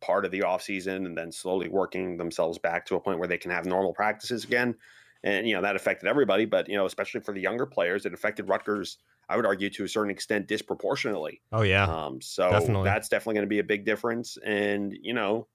part 0.00 0.24
of 0.24 0.30
the 0.30 0.42
off 0.42 0.62
season 0.62 1.06
and 1.06 1.16
then 1.16 1.32
slowly 1.32 1.68
working 1.68 2.16
themselves 2.16 2.58
back 2.58 2.84
to 2.86 2.96
a 2.96 3.00
point 3.00 3.18
where 3.18 3.28
they 3.28 3.38
can 3.38 3.50
have 3.50 3.66
normal 3.66 3.94
practices 3.94 4.44
again. 4.44 4.74
And, 5.22 5.48
you 5.48 5.54
know, 5.54 5.62
that 5.62 5.76
affected 5.76 6.08
everybody, 6.08 6.44
but, 6.44 6.68
you 6.68 6.76
know, 6.76 6.86
especially 6.86 7.20
for 7.20 7.32
the 7.32 7.40
younger 7.40 7.66
players, 7.66 8.04
it 8.04 8.12
affected 8.12 8.48
Rutgers, 8.48 8.98
I 9.28 9.36
would 9.36 9.46
argue, 9.46 9.68
to 9.70 9.84
a 9.84 9.88
certain 9.88 10.10
extent 10.10 10.46
disproportionately. 10.46 11.42
Oh 11.52 11.62
yeah, 11.62 11.84
Um, 11.84 12.20
so 12.20 12.50
definitely. 12.50 12.84
that's 12.84 13.08
definitely 13.08 13.34
going 13.34 13.46
to 13.46 13.50
be 13.50 13.58
a 13.58 13.64
big 13.64 13.84
difference. 13.84 14.36
And 14.44 14.96
you 15.00 15.14
know, 15.14 15.48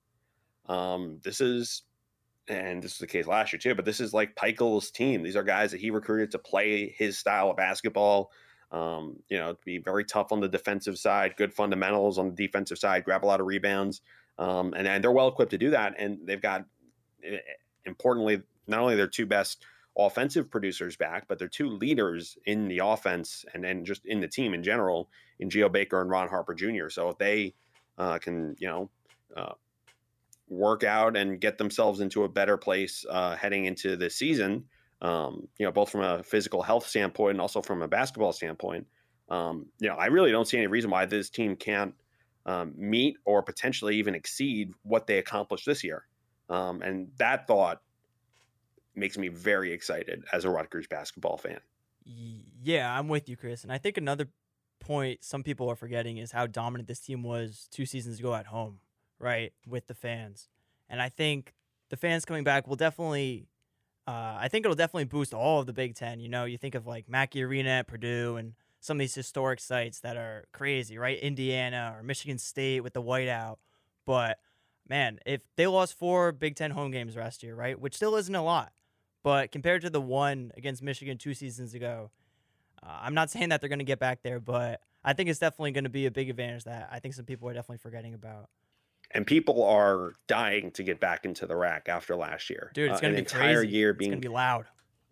um, 0.68 1.20
this 1.24 1.42
is, 1.42 1.84
and 2.48 2.82
this 2.84 2.94
is 2.94 2.98
the 2.98 3.08
case 3.08 3.28
last 3.28 3.54
year 3.54 3.60
too. 3.60 3.76
But 3.76 3.86
this 3.86 4.00
is 4.00 4.14
like 4.14 4.36
Pikiell's 4.36 4.92
team. 4.92 5.24
These 5.24 5.36
are 5.36 5.44
guys 5.44 5.72
that 5.72 5.80
he 5.80 5.90
recruited 5.90 6.32
to 6.32 6.40
play 6.40 6.90
his 6.98 7.18
style 7.18 7.50
of 7.50 7.58
basketball. 7.58 8.32
Um, 8.72 9.22
you 9.28 9.38
know, 9.38 9.54
to 9.54 9.60
be 9.66 9.80
very 9.80 10.06
tough 10.06 10.32
on 10.32 10.40
the 10.40 10.48
defensive 10.48 10.98
side, 10.98 11.36
good 11.36 11.54
fundamentals 11.54 12.18
on 12.18 12.30
the 12.34 12.36
defensive 12.48 12.78
side, 12.78 13.04
grab 13.04 13.26
a 13.26 13.28
lot 13.28 13.42
of 13.42 13.46
rebounds, 13.46 14.02
um, 14.38 14.74
and 14.74 14.88
and 14.88 15.04
they're 15.04 15.12
well 15.12 15.28
equipped 15.28 15.52
to 15.52 15.58
do 15.58 15.72
that. 15.72 15.96
And 15.98 16.26
they've 16.26 16.42
got, 16.42 16.66
eh, 17.24 17.40
importantly, 17.86 18.42
not 18.68 18.80
only 18.80 18.96
their 18.96 19.08
two 19.08 19.26
best 19.26 19.66
offensive 19.98 20.50
producers 20.50 20.96
back, 20.96 21.28
but 21.28 21.38
they're 21.38 21.48
two 21.48 21.70
leaders 21.70 22.38
in 22.46 22.68
the 22.68 22.80
offense 22.80 23.46
and 23.54 23.64
then 23.64 23.84
just 23.84 24.06
in 24.06 24.20
the 24.20 24.28
team 24.28 24.54
in 24.54 24.64
general 24.64 25.10
in 25.40 25.50
Geo 25.50 25.70
Baker 25.70 26.02
and 26.02 26.10
Ron 26.10 26.30
Harper 26.30 26.54
Jr. 26.54 26.90
So 26.90 27.10
if 27.10 27.18
they 27.18 27.54
uh, 27.98 28.18
can, 28.20 28.56
you 28.60 28.68
know, 28.68 28.90
uh, 29.36 29.54
work 30.48 30.84
out 30.84 31.16
and 31.16 31.40
get 31.40 31.58
themselves 31.58 32.00
into 32.00 32.24
a 32.24 32.30
better 32.30 32.58
place 32.58 33.06
uh, 33.10 33.36
heading 33.36 33.66
into 33.66 33.96
the 33.96 34.10
season, 34.10 34.66
um, 35.02 35.48
you 35.58 35.66
know, 35.66 35.72
both 35.72 35.90
from 35.90 36.02
a 36.02 36.24
physical 36.24 36.62
health 36.62 36.88
standpoint 36.88 37.32
and 37.32 37.42
also 37.42 37.62
from 37.62 37.82
a 37.82 37.88
basketball 37.88 38.34
standpoint, 38.34 38.86
um, 39.30 39.66
you 39.80 39.88
know, 39.88 39.96
I 39.96 40.08
really 40.08 40.32
don't 40.32 40.48
see 40.48 40.58
any 40.58 40.68
reason 40.68 40.92
why 40.92 41.06
this 41.06 41.30
team 41.30 41.56
can't 41.56 41.94
um, 42.46 42.74
meet 42.76 43.18
or 43.26 43.42
potentially 43.42 43.96
even 43.96 44.14
exceed 44.16 44.74
what 44.84 45.08
they 45.08 45.18
accomplished 45.18 45.66
this 45.66 45.84
year. 45.84 46.06
Um, 46.50 46.82
and 46.82 47.08
that 47.18 47.48
thought 47.48 47.82
makes 48.96 49.18
me 49.18 49.28
very 49.28 49.72
excited 49.72 50.24
as 50.34 50.46
a 50.46 50.50
Rutgers 50.50 50.88
basketball 50.88 51.38
fan. 51.38 51.60
Yeah, 52.64 52.98
I'm 52.98 53.08
with 53.08 53.30
you, 53.30 53.38
Chris. 53.38 53.64
And 53.64 53.72
I 53.72 53.78
think 53.78 53.98
another 53.98 54.28
point 54.80 55.24
some 55.24 55.44
people 55.44 55.70
are 55.70 55.76
forgetting 55.76 56.18
is 56.18 56.32
how 56.32 56.48
dominant 56.48 56.88
this 56.88 57.00
team 57.00 57.24
was 57.24 57.68
two 57.72 57.86
seasons 57.86 58.20
ago 58.20 58.34
at 58.34 58.48
home, 58.48 58.80
right, 59.20 59.54
with 59.68 59.88
the 59.88 59.94
fans. 59.94 60.50
And 60.90 61.02
I 61.02 61.10
think 61.10 61.54
the 61.90 61.98
fans 61.98 62.26
coming 62.26 62.44
back 62.44 62.68
will 62.68 62.76
definitely, 62.76 63.48
uh, 64.08 64.38
I 64.40 64.48
think 64.50 64.66
it'll 64.66 64.76
definitely 64.76 65.06
boost 65.06 65.34
all 65.34 65.62
of 65.62 65.68
the 65.68 65.74
Big 65.74 65.96
Ten. 65.96 66.20
You 66.20 66.30
know, 66.30 66.46
you 66.46 66.58
think 66.58 66.76
of 66.76 66.88
like 66.88 67.08
Mackey 67.08 67.44
Arena 67.44 67.70
at 67.70 67.88
Purdue 67.88 68.36
and 68.38 68.54
some 68.80 68.98
of 68.98 69.00
these 69.00 69.16
historic 69.16 69.60
sites 69.60 70.00
that 70.00 70.18
are 70.18 70.46
crazy, 70.52 70.98
right? 70.98 71.20
Indiana 71.20 71.96
or 71.96 72.04
Michigan 72.04 72.40
State 72.40 72.82
with 72.82 72.94
the 72.94 73.02
whiteout. 73.02 73.58
But 74.06 74.40
man, 74.90 75.20
if 75.26 75.42
they 75.56 75.68
lost 75.68 75.98
four 75.98 76.32
Big 76.32 76.56
Ten 76.56 76.72
home 76.72 76.92
games 76.92 77.16
last 77.16 77.44
year, 77.44 77.56
right, 77.56 77.80
which 77.80 77.96
still 77.96 78.16
isn't 78.16 78.34
a 78.34 78.44
lot, 78.44 78.74
but 79.24 79.52
compared 79.52 79.82
to 79.84 79.90
the 79.90 80.02
one 80.02 80.52
against 80.58 80.82
Michigan 80.82 81.18
two 81.18 81.34
seasons 81.34 81.74
ago, 81.74 82.12
uh, 82.84 83.00
I'm 83.02 83.14
not 83.14 83.30
saying 83.30 83.50
that 83.50 83.62
they're 83.62 83.70
going 83.70 83.80
to 83.80 83.86
get 83.86 84.00
back 84.00 84.24
there, 84.24 84.40
but 84.40 84.82
I 85.04 85.14
think 85.14 85.30
it's 85.30 85.40
definitely 85.40 85.72
going 85.72 85.84
to 85.86 85.90
be 85.90 86.06
a 86.06 86.12
big 86.12 86.30
advantage 86.30 86.64
that 86.66 86.90
I 86.92 87.00
think 87.00 87.14
some 87.14 87.26
people 87.26 87.48
are 87.50 87.54
definitely 87.54 87.78
forgetting 87.80 88.14
about. 88.14 88.50
And 89.14 89.28
people 89.28 89.64
are 89.64 90.14
dying 90.28 90.72
to 90.72 90.84
get 90.84 91.00
back 91.00 91.26
into 91.26 91.46
the 91.46 91.56
rack 91.56 91.90
after 91.90 92.16
last 92.16 92.50
year. 92.50 92.72
Dude, 92.74 92.92
it's 92.92 93.00
Uh, 93.00 93.02
going 93.02 93.14
to 93.14 93.20
an 93.20 93.24
be 93.26 93.28
entire 93.30 93.58
crazy. 93.62 93.76
year 93.76 93.90
it's 93.92 94.00
being 94.00 94.12
going 94.12 94.22
to 94.22 94.28
be 94.30 94.34
loud. 94.34 94.66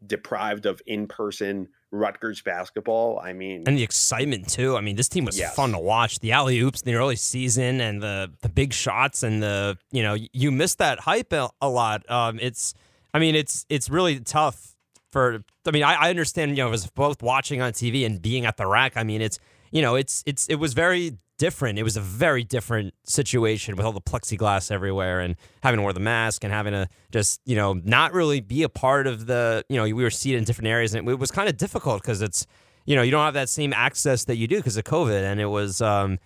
deprived 0.08 0.66
of 0.66 0.82
in-person 0.88 1.68
Rutgers 1.92 2.42
basketball. 2.42 3.20
I 3.20 3.34
mean, 3.34 3.64
and 3.68 3.76
the 3.78 3.84
excitement 3.84 4.48
too. 4.48 4.78
I 4.78 4.82
mean, 4.82 4.96
this 4.96 5.10
team 5.10 5.26
was 5.26 5.38
Yes. 5.38 5.56
fun 5.56 5.72
to 5.72 5.80
watch. 5.80 6.20
The 6.20 6.32
alley 6.32 6.60
oops 6.60 6.82
in 6.82 6.92
the 6.92 6.96
early 6.98 7.16
season 7.16 7.82
and 7.82 8.02
the 8.02 8.32
the 8.42 8.48
big 8.50 8.74
shots 8.74 9.24
and 9.24 9.42
the 9.42 9.78
you 9.92 10.04
know 10.04 10.16
you 10.32 10.52
miss 10.52 10.76
that 10.76 11.00
hype 11.02 11.34
a, 11.34 11.50
a 11.60 11.68
lot. 11.68 12.08
Um, 12.10 12.40
it's 12.40 12.76
I 13.14 13.20
mean 13.20 13.36
it's 13.36 13.66
it's 13.70 13.90
really 13.90 14.20
tough 14.20 14.76
for. 15.12 15.44
I 15.66 15.72
mean 15.72 15.84
I, 15.84 15.96
I 15.96 16.10
understand 16.10 16.58
you 16.58 16.64
know 16.64 16.72
as 16.72 16.88
both 16.88 17.22
watching 17.22 17.62
on 17.62 17.74
TV 17.74 18.06
and 18.06 18.22
being 18.22 18.46
at 18.46 18.58
the 18.58 18.68
rack. 18.68 18.94
I 18.96 19.04
mean 19.04 19.22
it's 19.22 19.40
you 19.72 19.82
know 19.82 19.96
it's 19.96 20.24
it's 20.26 20.48
it 20.48 20.56
was 20.56 20.74
very 20.74 21.18
different. 21.40 21.80
It 21.80 21.84
was 21.84 21.98
a 21.98 22.02
very 22.02 22.44
different 22.44 22.94
situation 23.06 23.76
with 23.76 23.86
all 23.86 23.94
the 23.94 24.02
plexiglass 24.02 24.72
everywhere 24.72 25.22
and 25.22 25.36
having 25.64 25.80
to 25.80 25.84
wear 25.84 25.94
the 25.94 26.00
mask 26.00 26.44
and 26.44 26.54
having 26.54 26.74
to 26.74 26.88
just, 27.12 27.42
you 27.46 27.56
know, 27.56 27.74
not 27.74 28.14
really 28.14 28.42
be 28.42 28.62
a 28.62 28.70
part 28.70 29.08
of 29.08 29.26
the, 29.26 29.64
you 29.70 29.78
know, 29.78 29.84
we 29.84 29.94
were 29.94 30.12
seated 30.12 30.38
in 30.38 30.44
different 30.44 30.68
areas 30.68 30.94
and 30.94 31.10
it 31.10 31.16
was 31.18 31.32
kind 31.32 31.50
of 31.50 31.58
difficult 31.58 32.04
because 32.04 32.22
it's, 32.22 32.46
you 32.86 32.96
know, 32.96 33.02
you 33.02 33.10
don't 33.10 33.24
have 33.24 33.34
that 33.34 33.50
same 33.50 33.74
access 33.74 34.26
that 34.26 34.36
you 34.36 34.48
do 34.48 34.58
because 34.58 34.78
of 34.78 34.84
COVID. 34.84 35.24
And 35.24 35.40
it 35.40 35.48
was, 35.48 35.82
um, 35.82 36.20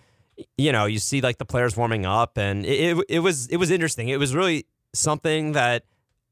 you 0.58 0.72
know, 0.72 0.84
you 0.84 0.98
see 0.98 1.20
like 1.20 1.38
the 1.38 1.46
players 1.46 1.76
warming 1.76 2.04
up 2.04 2.36
and 2.36 2.66
it, 2.66 2.98
it, 2.98 3.04
it 3.08 3.18
was, 3.20 3.46
it 3.46 3.56
was 3.56 3.70
interesting. 3.70 4.08
It 4.08 4.18
was 4.18 4.34
really 4.34 4.66
something 4.92 5.52
that 5.52 5.84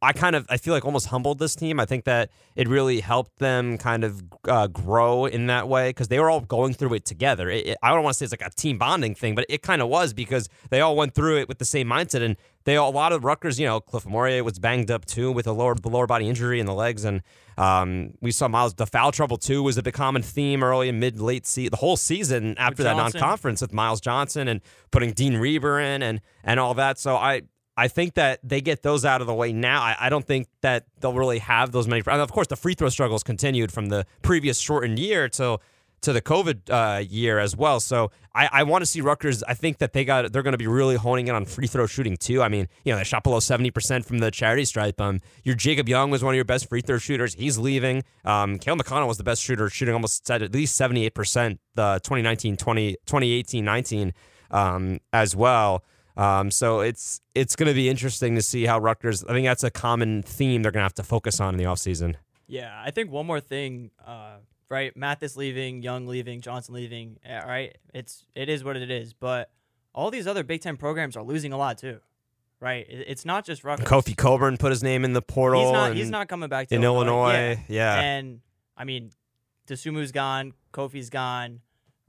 I 0.03 0.13
kind 0.13 0.35
of 0.37 0.47
I 0.51 0.57
feel 0.57 0.75
like 0.75 0.85
almost 0.85 1.07
humbled 1.07 1.39
this 1.39 1.55
team. 1.55 1.79
I 1.81 1.85
think 1.87 2.05
that 2.05 2.31
it 2.57 2.69
really 2.69 3.01
helped 3.01 3.39
them 3.39 3.79
kind 3.79 4.03
of 4.05 4.23
uh, 4.49 4.67
grow 4.67 5.27
in 5.27 5.47
that 5.47 5.69
way 5.69 5.91
because 5.91 6.09
they 6.09 6.19
were 6.19 6.29
all 6.29 6.41
going 6.41 6.75
through 6.75 6.95
it 6.95 7.05
together. 7.05 7.49
It, 7.49 7.67
it- 7.69 7.79
I 7.83 7.91
don't 7.95 8.03
want 8.03 8.15
to 8.15 8.19
say 8.19 8.25
it's 8.25 8.33
like 8.33 8.47
a 8.47 8.55
team 8.55 8.79
bonding 8.79 9.15
thing, 9.15 9.35
but 9.35 9.47
it 9.49 9.63
kind 9.63 9.81
of 9.81 9.89
was 9.89 10.13
because 10.13 10.49
they 10.71 10.81
all 10.81 10.97
went 10.97 11.15
through 11.15 11.39
it 11.39 11.49
with 11.49 11.59
the 11.59 11.65
same 11.65 11.87
mindset. 11.89 12.23
And 12.23 12.37
they 12.65 12.77
all, 12.77 12.91
a 12.91 12.93
lot 12.93 13.13
of 13.13 13.25
Rutgers, 13.25 13.59
you 13.59 13.67
know, 13.67 13.81
Cliff 13.81 14.05
Omoruyi 14.05 14.43
was 14.45 14.59
banged 14.59 14.91
up 14.91 15.05
too 15.05 15.31
with 15.33 15.47
a 15.47 15.53
lower 15.53 15.75
the 15.75 15.89
lower 15.89 16.07
body 16.07 16.29
injury 16.29 16.59
in 16.61 16.67
the 16.67 16.75
legs, 16.75 17.05
and 17.05 17.23
um, 17.59 18.15
we 18.21 18.31
saw 18.33 18.49
Myles 18.49 18.75
the 18.75 18.87
foul 18.87 19.13
trouble 19.13 19.37
too 19.37 19.63
was 19.63 19.77
a 19.79 19.83
big 19.83 19.95
common 19.95 20.23
theme 20.23 20.63
early 20.65 20.89
and 20.89 20.99
mid 21.01 21.21
late 21.21 21.47
se- 21.47 21.69
the 21.69 21.77
whole 21.77 21.97
season 21.97 22.55
after 22.59 22.83
that 22.85 22.97
non 22.97 23.13
conference 23.21 23.61
with 23.61 23.73
Myles 23.73 24.01
Johnson 24.01 24.49
and 24.49 24.61
putting 24.91 25.13
Dean 25.13 25.35
Reiber 25.35 25.79
in 25.81 26.03
and 26.03 26.21
and 26.45 26.59
all 26.59 26.75
that. 26.75 26.99
So 26.99 27.17
I 27.17 27.43
I 27.77 27.89
think 27.89 28.15
that 28.15 28.41
they 28.43 28.61
get 28.61 28.83
those 28.83 29.05
out 29.05 29.21
of 29.21 29.27
the 29.27 29.35
way 29.35 29.53
now. 29.53 29.81
I, 29.83 29.97
I 29.99 30.09
don't 30.09 30.27
think 30.27 30.49
that 30.61 30.87
they'll 31.01 31.15
really 31.15 31.39
have 31.39 31.73
those 31.73 31.89
many. 31.89 32.03
And 32.07 32.21
of 32.21 32.31
course, 32.31 32.49
the 32.49 32.57
free 32.57 32.75
throw 32.75 32.89
struggles 32.89 33.23
continued 33.23 33.73
from 33.73 33.87
the 33.87 34.07
previous 34.21 34.59
shortened 34.59 34.99
year 34.99 35.29
to 35.31 35.59
to 36.03 36.13
the 36.13 36.21
COVID 36.21 36.69
uh, 36.69 36.99
year 36.99 37.39
as 37.39 37.57
well. 37.57 37.79
So 37.79 38.11
I, 38.35 38.49
I 38.53 38.63
want 38.65 38.83
to 38.83 38.87
see 38.87 39.01
Rutgers. 39.01 39.43
I 39.45 39.55
think 39.55 39.79
that 39.79 39.93
they 39.93 40.05
got 40.05 40.33
they're 40.33 40.43
going 40.43 40.53
to 40.53 40.59
be 40.59 40.67
really 40.67 40.97
honing 40.97 41.29
in 41.29 41.35
on 41.35 41.45
free 41.45 41.67
throw 41.67 41.87
shooting 41.87 42.17
too. 42.17 42.43
I 42.43 42.49
mean, 42.49 42.69
you 42.85 42.93
know, 42.93 42.99
they 42.99 43.05
shot 43.05 43.23
below 43.23 43.41
seventy 43.41 43.71
percent 43.71 44.05
from 44.05 44.19
the 44.19 44.31
charity 44.31 44.65
stripe. 44.65 45.01
Um, 45.01 45.21
your 45.45 45.55
Jacob 45.55 45.89
Young 45.89 46.11
was 46.11 46.23
one 46.23 46.35
of 46.35 46.37
your 46.37 46.45
best 46.45 46.69
free 46.69 46.83
throw 46.83 46.99
shooters. 46.99 47.35
He's 47.35 47.57
leaving. 47.57 48.05
Um, 48.25 48.59
Cale 48.59 48.77
McConnell 48.77 49.07
was 49.07 49.17
the 49.19 49.25
best 49.25 49.43
shooter, 49.43 49.71
shooting 49.71 49.95
almost 49.95 50.29
at 50.31 50.53
least 50.53 50.77
seventy 50.77 51.07
eight 51.07 51.15
percent 51.15 51.61
the 51.75 52.01
2019, 52.03 52.57
20, 52.57 52.93
2018, 53.07 53.65
19 53.65 54.13
um, 54.51 54.99
as 55.13 55.35
well. 55.35 55.85
Um, 56.17 56.51
so 56.51 56.81
it's 56.81 57.21
it's 57.35 57.57
going 57.57 57.69
to 57.69 57.75
be 57.75 57.89
interesting 57.89 58.35
to 58.35 58.43
see 58.43 58.67
how 58.67 58.79
Rutgers. 58.79 59.25
I 59.25 59.33
think 59.33 59.47
that's 59.47 59.65
a 59.65 59.71
common 59.71 60.23
theme 60.23 60.63
they're 60.63 60.73
going 60.73 60.81
to 60.81 60.85
have 60.85 60.95
to 60.95 61.03
focus 61.03 61.41
on 61.41 61.55
in 61.55 61.59
the 61.59 61.65
offseason. 61.65 62.17
Yeah, 62.47 62.73
I 62.85 62.91
think 62.91 63.11
one 63.11 63.27
more 63.27 63.41
thing. 63.41 63.91
Uh, 64.07 64.37
right, 64.69 64.95
Mathis 64.97 65.37
leaving, 65.37 65.83
Young 65.83 66.07
leaving, 66.07 66.41
Johnson 66.41 66.75
leaving. 66.75 67.19
Right, 67.27 67.79
it's 67.95 68.25
it 68.35 68.49
is 68.49 68.63
what 68.63 68.77
it 68.77 68.91
is. 68.91 69.15
But 69.15 69.51
all 69.95 70.11
these 70.11 70.27
other 70.27 70.45
Big 70.45 70.61
Ten 70.61 70.77
programs 70.77 71.17
are 71.17 71.23
losing 71.23 71.53
a 71.53 71.57
lot 71.57 71.79
too. 71.79 72.01
Right, 72.61 72.87
it's 72.89 73.25
not 73.25 73.45
just 73.45 73.65
Rutgers. 73.65 73.89
Kofi 73.89 74.17
Cockburn 74.17 74.57
put 74.57 74.71
his 74.71 74.83
name 74.85 75.05
in 75.05 75.15
the 75.15 75.23
portal. 75.23 75.65
He's 75.65 75.73
not. 75.73 75.97
He's 75.97 76.11
not 76.11 76.29
coming 76.29 76.49
back 76.49 76.69
to 76.69 76.75
in 76.75 76.85
Illinois. 76.85 77.33
Yeah. 77.69 77.97
Yeah. 77.97 78.01
And 78.01 78.41
I 78.77 78.85
mean, 78.85 79.11
Dosunmu's 79.67 80.13
gone. 80.13 80.53
Kofi's 80.73 81.11
gone. 81.11 81.61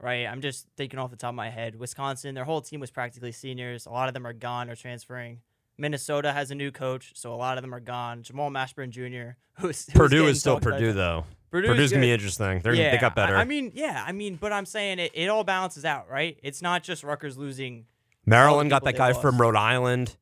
Right. 0.04 0.26
I'm 0.26 0.40
just 0.42 0.66
thinking 0.76 0.98
off 0.98 1.10
the 1.10 1.16
top 1.16 1.30
of 1.30 1.34
my 1.34 1.48
head. 1.50 1.76
Wisconsin, 1.76 2.34
their 2.34 2.44
whole 2.44 2.60
team 2.60 2.80
was 2.80 2.90
practically 2.90 3.32
seniors. 3.32 3.86
A 3.86 3.90
lot 3.90 4.08
of 4.08 4.14
them 4.14 4.26
are 4.26 4.32
gone 4.34 4.68
or 4.68 4.76
transferring. 4.76 5.40
Minnesota 5.78 6.32
has 6.32 6.50
a 6.50 6.54
new 6.54 6.70
coach, 6.70 7.12
so 7.14 7.32
a 7.34 7.36
lot 7.36 7.58
of 7.58 7.62
them 7.62 7.74
are 7.74 7.80
gone. 7.80 8.22
Jamal 8.22 8.50
Mashburn 8.50 8.90
Jr., 8.90 9.36
who's, 9.60 9.86
who's 9.86 9.94
Purdue 9.94 10.26
is 10.26 10.40
still. 10.40 10.60
Purdue 10.60 10.92
though. 10.92 11.24
Purdue's 11.50 11.70
Purdue's 11.70 11.92
gonna 11.92 12.02
be 12.02 12.12
interesting. 12.12 12.60
They're 12.60 12.74
yeah, 12.74 12.90
they 12.92 12.98
got 12.98 13.14
better. 13.16 13.36
I, 13.36 13.40
I 13.40 13.44
mean, 13.44 13.72
yeah, 13.74 14.04
I 14.06 14.12
mean, 14.12 14.36
but 14.36 14.52
I'm 14.52 14.66
saying 14.66 14.98
it, 14.98 15.12
it 15.14 15.28
all 15.28 15.44
balances 15.44 15.84
out, 15.84 16.10
right? 16.10 16.38
It's 16.42 16.60
not 16.60 16.82
just 16.82 17.02
Rutgers 17.04 17.38
losing 17.38 17.86
Maryland 18.26 18.70
got 18.70 18.84
that 18.84 18.96
guy 18.96 19.12
from. 19.12 19.40
Rhode 19.40 19.56
Island. 19.56 20.16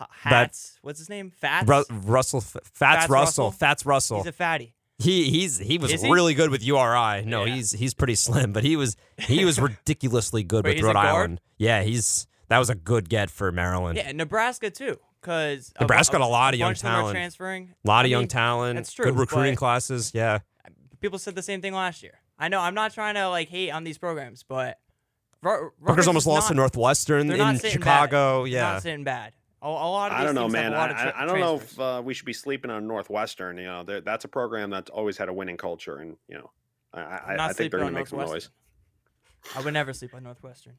h- 0.00 0.06
hats. 0.10 0.78
What's 0.82 0.98
his 0.98 1.08
name? 1.08 1.30
Fats. 1.30 1.68
Ru- 1.68 1.84
Russell 2.04 2.38
F- 2.40 2.52
Fats, 2.64 2.70
Fats 2.74 3.08
Russell. 3.10 3.44
Russell? 3.46 3.50
Fats 3.52 3.86
Russell. 3.86 4.16
He's 4.18 4.26
a 4.26 4.32
fatty. 4.32 4.74
He 4.98 5.30
he's 5.30 5.58
he 5.58 5.78
was 5.78 5.90
he? 6.02 6.10
really 6.10 6.34
good 6.34 6.50
with 6.50 6.62
URI. 6.64 7.24
No, 7.26 7.44
Yeah. 7.44 7.54
he's 7.56 7.72
he's 7.72 7.94
pretty 7.94 8.14
slim, 8.14 8.52
but 8.52 8.64
he 8.64 8.76
was 8.76 8.96
he 9.18 9.44
was 9.44 9.60
ridiculously 9.60 10.42
good 10.42 10.64
Wait, 10.64 10.76
with 10.76 10.84
Rhode? 10.84 10.96
Island. 10.96 11.40
Yeah, 11.58 11.82
he's 11.82 12.26
that 12.48 12.58
was 12.58 12.70
a 12.70 12.74
good 12.74 13.08
get 13.08 13.30
for 13.30 13.50
Maryland. 13.52 13.98
Yeah, 13.98 14.12
Nebraska 14.12 14.70
too, 14.70 14.98
because 15.20 15.72
Nebraska 15.80 16.12
got 16.12 16.20
a 16.22 16.26
lot 16.26 16.54
of 16.54 16.60
young 16.60 16.68
bunch 16.70 16.82
them 16.82 16.92
are 16.92 16.98
talent. 17.00 17.14
transferring. 17.14 17.74
A 17.84 17.88
lot 17.88 18.04
of 18.04 18.08
I 18.08 18.10
young 18.10 18.22
mean, 18.22 18.28
talent. 18.28 18.76
that's 18.76 18.92
true, 18.92 19.04
Good 19.06 19.18
recruiting 19.18 19.54
classes. 19.56 20.12
Yeah. 20.14 20.38
People 21.00 21.18
said 21.18 21.34
the 21.34 21.42
same 21.42 21.60
thing 21.60 21.74
last 21.74 22.02
year. 22.02 22.20
I 22.38 22.48
know. 22.48 22.60
I'm 22.60 22.74
not 22.74 22.92
trying 22.94 23.14
to 23.16 23.28
like 23.28 23.48
hate 23.48 23.70
on 23.70 23.84
these 23.84 23.98
programs, 23.98 24.44
but 24.48 24.78
Ru- 25.42 25.72
Rutgers 25.80 26.06
almost 26.06 26.26
lost 26.26 26.44
not, 26.46 26.48
to 26.48 26.54
Northwestern 26.54 27.30
in 27.30 27.58
Chicago. 27.58 28.44
Bad. 28.44 28.50
Yeah. 28.50 28.60
Not 28.72 28.82
sitting 28.82 29.04
bad. 29.04 29.32
A, 29.62 29.66
a 29.66 29.68
lot 29.68 30.12
of 30.12 30.18
I 30.18 30.24
don't 30.24 30.34
know, 30.34 30.48
man. 30.48 30.72
a 30.72 30.76
I, 30.76 30.78
lot 30.78 30.90
of 30.90 30.96
I, 30.96 31.02
tra- 31.02 31.14
I 31.16 31.24
don't 31.26 31.40
know 31.40 31.56
if 31.56 31.80
uh, 31.80 32.02
we 32.04 32.14
should 32.14 32.26
be 32.26 32.32
sleeping 32.32 32.70
on 32.70 32.86
Northwestern. 32.86 33.58
You 33.58 33.64
know, 33.64 33.82
that's 33.84 34.24
a 34.24 34.28
program 34.28 34.70
that's 34.70 34.90
always 34.90 35.16
had 35.16 35.28
a 35.28 35.32
winning 35.32 35.56
culture, 35.56 35.98
and 35.98 36.16
you 36.28 36.36
know, 36.36 36.50
I, 36.92 37.00
I'm 37.00 37.40
I, 37.40 37.52
think 37.52 37.70
they're 37.70 37.80
going 37.80 37.88
on 37.88 37.92
to 37.92 37.98
make 37.98 38.06
some 38.08 38.18
noise. 38.18 38.28
Northwestern. 38.28 38.52
I 39.54 39.60
would 39.64 39.74
never 39.74 39.92
sleep 39.92 40.14
on 40.14 40.24
Northwestern. 40.24 40.74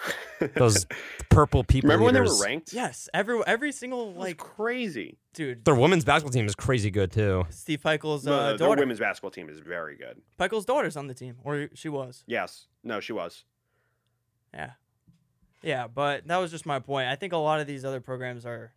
Those 0.56 0.86
purple 1.28 1.64
people. 1.64 1.88
Remember 1.88 2.04
when 2.04 2.14
they 2.14 2.20
were 2.20 2.42
ranked? 2.42 2.72
Yes, 2.72 3.08
every 3.14 3.40
every 3.46 3.72
single 3.72 4.12
like 4.12 4.38
crazy. 4.38 5.18
dude. 5.34 5.64
Their 5.64 5.74
women's 5.74 6.04
basketball 6.04 6.32
team 6.32 6.46
is 6.46 6.54
crazy 6.54 6.90
good 6.90 7.12
too. 7.12 7.44
Steve 7.50 7.80
Pikiell's 7.80 8.24
The- 8.24 8.32
uh, 8.32 8.48
their 8.48 8.58
daughter. 8.68 8.80
women's 8.80 8.98
basketball 9.00 9.30
team 9.30 9.48
is 9.48 9.60
very 9.60 9.96
good. 9.96 10.20
Pikiell's 10.38 10.64
daughter's 10.64 10.96
on 10.96 11.06
the 11.06 11.14
team, 11.14 11.36
or 11.44 11.68
she 11.74 11.88
was. 11.88 12.24
Yes, 12.26 12.66
no, 12.82 13.00
she 13.00 13.12
was. 13.12 13.44
Yeah. 14.52 14.72
Yeah, 15.62 15.86
but 15.86 16.26
that 16.26 16.38
was 16.38 16.50
just 16.50 16.66
my 16.66 16.78
point. 16.78 17.08
I 17.08 17.14
think 17.16 17.32
a 17.32 17.36
lot 17.36 17.60
of 17.60 17.66
these 17.66 17.84
other 17.84 18.00
programs 18.00 18.44
are 18.44 18.72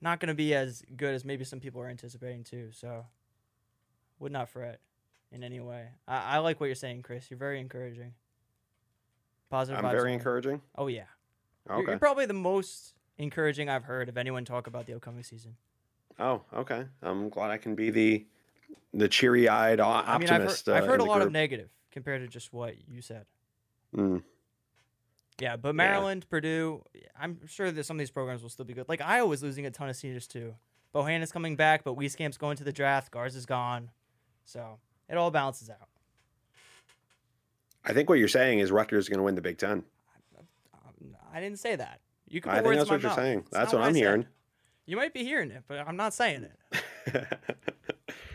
not 0.00 0.20
going 0.20 0.28
to 0.28 0.34
be 0.34 0.54
as 0.54 0.82
good 0.96 1.14
as 1.14 1.24
maybe 1.24 1.44
some 1.44 1.60
people 1.60 1.80
are 1.80 1.88
anticipating 1.88 2.44
too. 2.44 2.70
So, 2.72 3.06
would 4.18 4.32
not 4.32 4.48
fret 4.48 4.80
in 5.32 5.42
any 5.42 5.60
way. 5.60 5.86
I, 6.06 6.36
I 6.36 6.38
like 6.38 6.60
what 6.60 6.66
you're 6.66 6.74
saying, 6.74 7.02
Chris. 7.02 7.30
You're 7.30 7.38
very 7.38 7.60
encouraging. 7.60 8.12
Positive. 9.50 9.82
I'm 9.84 9.90
very 9.90 10.02
only. 10.02 10.12
encouraging. 10.14 10.60
Oh 10.76 10.88
yeah. 10.88 11.04
You're- 11.68 11.84
You're, 11.86 11.98
probably 11.98 12.26
the 12.26 12.32
most 12.32 12.94
encouraging 13.18 13.68
I've 13.68 13.84
heard 13.84 14.08
of 14.08 14.16
anyone 14.16 14.44
talk 14.44 14.66
about 14.66 14.86
the 14.86 14.94
upcoming 14.94 15.22
season. 15.22 15.56
Oh, 16.18 16.42
okay. 16.54 16.84
I'm 17.02 17.28
glad 17.28 17.50
I 17.50 17.56
can 17.58 17.74
be 17.74 17.90
the 17.90 18.26
the 18.94 19.08
cheery-eyed 19.08 19.78
o- 19.80 19.84
I 19.84 20.18
mean, 20.18 20.28
I've 20.28 20.40
heard, 20.40 20.40
optimist. 20.42 20.68
I've 20.68 20.84
uh, 20.84 20.86
heard 20.86 21.00
a 21.00 21.04
lot 21.04 21.20
of 21.22 21.30
negative 21.30 21.70
compared 21.90 22.22
to 22.22 22.28
just 22.28 22.52
what 22.52 22.74
you 22.88 23.02
said. 23.02 23.26
Mm. 23.94 24.22
Yeah, 25.38 25.56
but 25.56 25.74
Maryland, 25.74 26.26
Purdue, 26.30 26.82
I'm 27.18 27.46
sure 27.46 27.70
that 27.70 27.84
some 27.84 27.96
of 27.96 27.98
these 27.98 28.10
programs 28.10 28.42
will 28.42 28.48
still 28.48 28.64
be 28.64 28.72
good. 28.72 28.88
Like 28.88 29.02
Iowa's 29.02 29.42
losing 29.42 29.66
a 29.66 29.70
ton 29.70 29.88
of 29.88 29.96
seniors 29.96 30.26
too. 30.26 30.54
Bohan 30.94 31.20
is 31.22 31.30
coming 31.30 31.56
back, 31.56 31.84
but 31.84 31.94
Wieskamp's 31.96 32.38
going 32.38 32.56
to 32.56 32.64
the 32.64 32.72
draft. 32.72 33.10
Garza 33.10 33.36
is 33.36 33.44
gone, 33.44 33.90
so 34.44 34.78
it 35.10 35.16
all 35.16 35.30
balances 35.30 35.68
out. 35.68 35.88
I 37.84 37.92
think 37.92 38.08
what 38.08 38.18
you're 38.18 38.28
saying 38.28 38.60
is 38.60 38.72
Rutgers 38.72 39.04
is 39.04 39.08
going 39.08 39.18
to 39.18 39.24
win 39.24 39.34
the 39.34 39.42
Big 39.42 39.58
Ten. 39.58 39.84
Um, 40.38 41.14
I 41.32 41.40
didn't 41.40 41.58
say 41.58 41.76
that. 41.76 42.00
You 42.28 42.40
can 42.40 42.52
I 42.52 42.62
think 42.62 42.74
that's 42.76 42.90
what 42.90 43.02
you're 43.02 43.14
saying. 43.14 43.40
It's 43.40 43.50
That's 43.50 43.72
what 43.72 43.82
I'm 43.82 43.92
said. 43.92 43.98
hearing. 43.98 44.26
You 44.86 44.96
might 44.96 45.12
be 45.12 45.22
hearing 45.22 45.50
it, 45.50 45.64
but 45.68 45.86
I'm 45.86 45.96
not 45.96 46.14
saying 46.14 46.48
it. 46.72 47.38